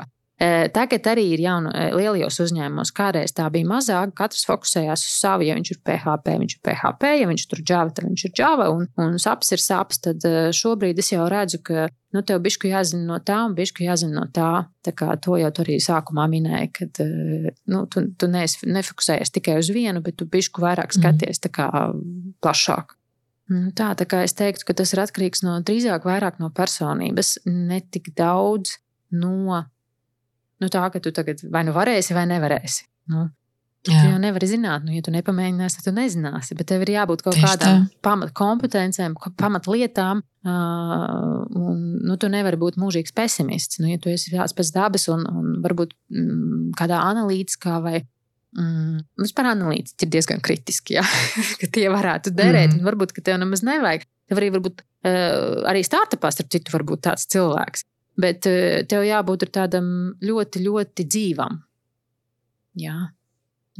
[0.73, 4.15] Tagad arī ir jauna, lielajos uzņēmumos, kādreiz tā bija mazāk.
[4.17, 5.45] Katrs fokusējās uz savu.
[5.45, 8.69] Ja viņš ir PHP, viņš ir PHP, ja viņš tur Java, tad viņš ir Java,
[8.73, 10.01] un, un saps ir saps.
[10.01, 10.25] Tad
[10.57, 11.85] šobrīd es jau redzu, ka
[12.15, 14.65] nu, tev bišku jāzina no tā, un bišku jāzina no tā.
[14.81, 16.87] Tā kā to jau arī sākumā minēja, ka
[17.69, 20.97] nu, tu, tu neesi, nefokusējies tikai uz vienu, bet tu bišku vairāk mhm.
[20.97, 21.53] skaties mm.
[21.59, 21.69] kā,
[22.41, 22.97] plašāk.
[23.51, 26.07] Nu, tā, tā kā es teiktu, ka tas ir atkarīgs no drīzāk
[26.39, 28.77] no personības, ne tik daudz
[29.11, 29.65] no
[30.61, 32.87] nu, tā, ka tu tagad vai nu varēsi, vai nevarēsi.
[33.11, 33.27] Nu,
[33.81, 33.97] Jā.
[33.97, 36.53] Tu jau nevari zināt, nu, ja tu nepamēģināsi, tad tu nezināsi.
[36.53, 40.21] Bet tev ir jābūt kaut Tieši kādām pamatkompetencēm, pamatlietām.
[40.45, 43.79] Uh, un, nu, tu nevari būt mūžīgs pesimists.
[43.81, 49.01] Nu, ja tu esi tāds pēc dabas un, un varbūt mm, kādā analītiskā vai mm,
[49.25, 51.05] vispār analītiski ir diezgan kritiski, ja?
[51.61, 52.75] ka tie varētu derēt.
[52.75, 52.85] Mm.
[52.85, 54.05] Varbūt, ka tev nemaz nevajag.
[54.29, 57.89] Tev arī varbūt uh, arī startupā, starp citu, var būt tāds cilvēks.
[58.21, 59.87] Bet eh, tev jābūt tādam
[60.21, 61.57] ļoti, ļoti dzīvam.
[62.81, 62.99] Jā.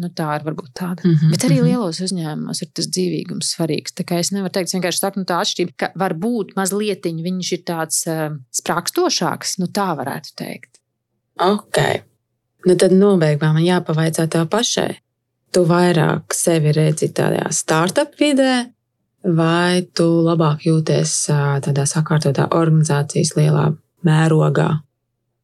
[0.02, 1.04] Nu, tā ir varbūt tāda.
[1.04, 1.68] Mm -hmm, Bet arī mm -hmm.
[1.68, 3.94] lielos uzņēmumos ir tas dzīvīgums svarīgs.
[3.94, 7.62] Tā kā es nevaru teikt, vienkārši tā, nu, tā atšķirība, ka varbūt mazliet viņš ir
[7.68, 10.80] tāds uh, sprākstošāks, nu tā varētu teikt.
[11.40, 11.78] Ok.
[12.66, 14.98] Nu, tad nobeigumā man jāpavaicā tev pašai.
[15.52, 18.72] Tu vairāk sevi redzi tādā startup vidē,
[19.24, 21.28] vai tu labāk jūties
[21.66, 23.74] tādā sakārtotā organizācijas lielā
[24.08, 24.72] mērogā.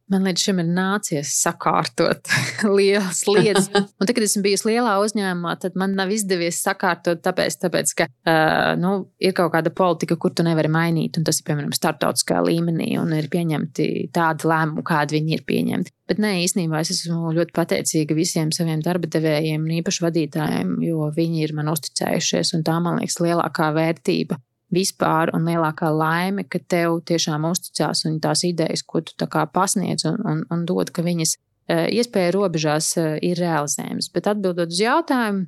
[0.08, 2.30] Man līdz šim ir nācies sakārtot
[2.78, 3.68] lielas lietas.
[3.76, 8.08] Un tad, kad esmu bijusi lielā uzņēmumā, tad man nav izdevies sakārtot, tāpēc, tāpēc ka
[8.08, 11.20] uh, nu, ir kaut kāda politika, kur tu nevari mainīt.
[11.20, 15.96] Un tas ir piemēram starptautiskā līmenī, un ir pieņemti tādi lēmumi, kādi viņi ir pieņemti.
[16.08, 21.44] Bet nē, īstenībā es esmu ļoti pateicīga visiem saviem darba devējiem īpaši vadītājiem, jo viņi
[21.44, 24.40] ir man uzticējušies, un tā man liekas lielākā vērtība
[24.74, 29.16] vispār un lielākā laime, ka tev tiešām uzticās un tās idejas, ko tu
[29.54, 34.12] pasniedz un, un, un dod, ka viņas e, iespēja robežās e, ir realizējamas.
[34.14, 35.46] Bet atbildot uz jautājumu,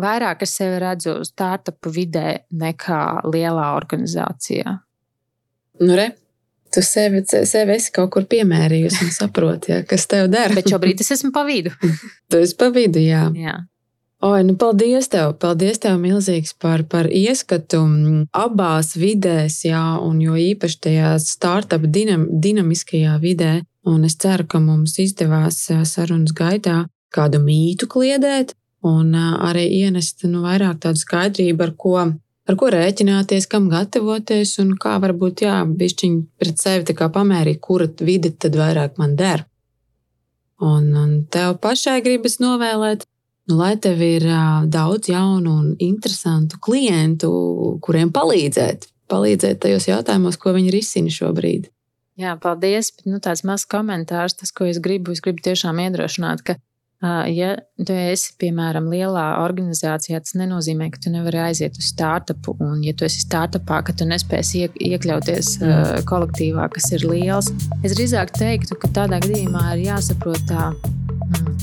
[0.00, 4.80] vairāk es sevi redzu startupu vidē nekā lielā organizācijā.
[5.80, 6.10] Nu, re.
[6.70, 10.54] Tu sevi, sevi esi kaut kur piemērījusi un saproti, ja, kas tev dara.
[10.54, 11.72] Bet šobrīd es esmu pa vidu.
[12.30, 13.24] tu esi pa vidu, jā.
[13.34, 13.56] jā.
[14.20, 15.30] Oi, nu paldies tev!
[15.40, 17.78] Paldies tev milzīgs par, par ieskatu
[18.36, 23.62] abās vidēs, jā, un jo īpaši tajā startup dinam, dinamiskajā vidē.
[23.88, 26.82] Un es ceru, ka mums izdevās sarunas gaitā
[27.16, 28.52] kādu mītu kliedēt
[28.84, 31.96] un arī ienest nu, vairāk tādu skaidrību, ar ko,
[32.44, 38.36] ar ko rēķināties, kam gatavoties un kā varbūt, jā, bišķiņi pret sevi pamērīt, kura vide
[38.36, 39.46] tad vairāk man der.
[40.60, 43.08] Un, un tev pašai gribas novēlēt
[43.50, 47.30] Nu, lai tev ir uh, daudz jaunu un interesantu klientu,
[47.82, 51.66] kuriem palīdzēt, palīdzēt tajos jautājumos, ko viņi risina šobrīd.
[52.20, 52.92] Jā, paldies.
[53.08, 56.56] Nu, tāds mazs komentārs, tas, ko es gribu, es gribu tiešām iedrošināt, ka,
[57.32, 62.54] ja tu esi, piemēram, lielā organizācijā, tas nenozīmē, ka tu nevari aiziet uz startupu.
[62.62, 66.06] Un, ja tu esi startupā, ka tu nespēsi iekļauties mm.
[66.10, 67.50] kolektīvā, kas ir liels,
[67.82, 70.70] es drīzāk teiktu, ka tādā gadījumā ir jāsaprot tā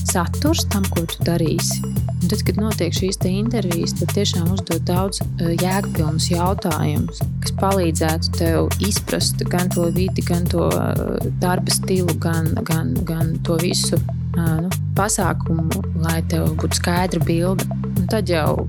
[0.08, 1.82] saturs tam, ko tu darīsi.
[2.18, 8.34] Un tad, kad notiek šīs intervijas, tad tiešām uzdod daudz uh, jēgpilnus jautājumus, kas palīdzētu
[8.40, 14.00] tev izprast gan to vidi, gan to uh, darba stilu, gan, gan, gan to visu
[14.00, 17.68] uh, nu, pasākumu, lai tev būtu skaidra bilde.
[17.98, 18.68] Un tad jau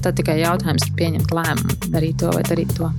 [0.00, 2.90] tad tikai jautājums ir pieņemt lēmumu, darīt to vai darīt to.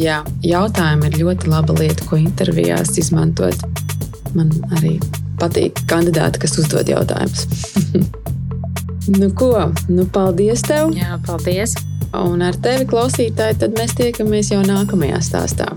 [0.00, 3.66] Jā, jautājumi ir ļoti laba lieta, ko intervijās izmantot.
[4.32, 4.48] Man
[4.78, 4.96] arī
[5.42, 7.46] patīk kandidāti, kas uzdod jautājumus.
[9.20, 9.54] nu, ko?
[9.90, 10.94] Nu, paldies tev!
[10.96, 11.74] Jā, paldies!
[12.12, 15.70] Un ar tevi, klausītāji, tad mēs tiekamies jau nākamajā stāstā.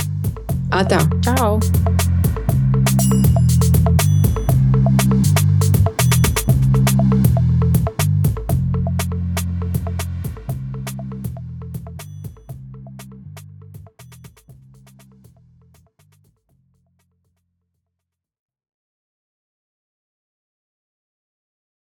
[0.76, 1.02] Atā!
[1.26, 1.58] Čau!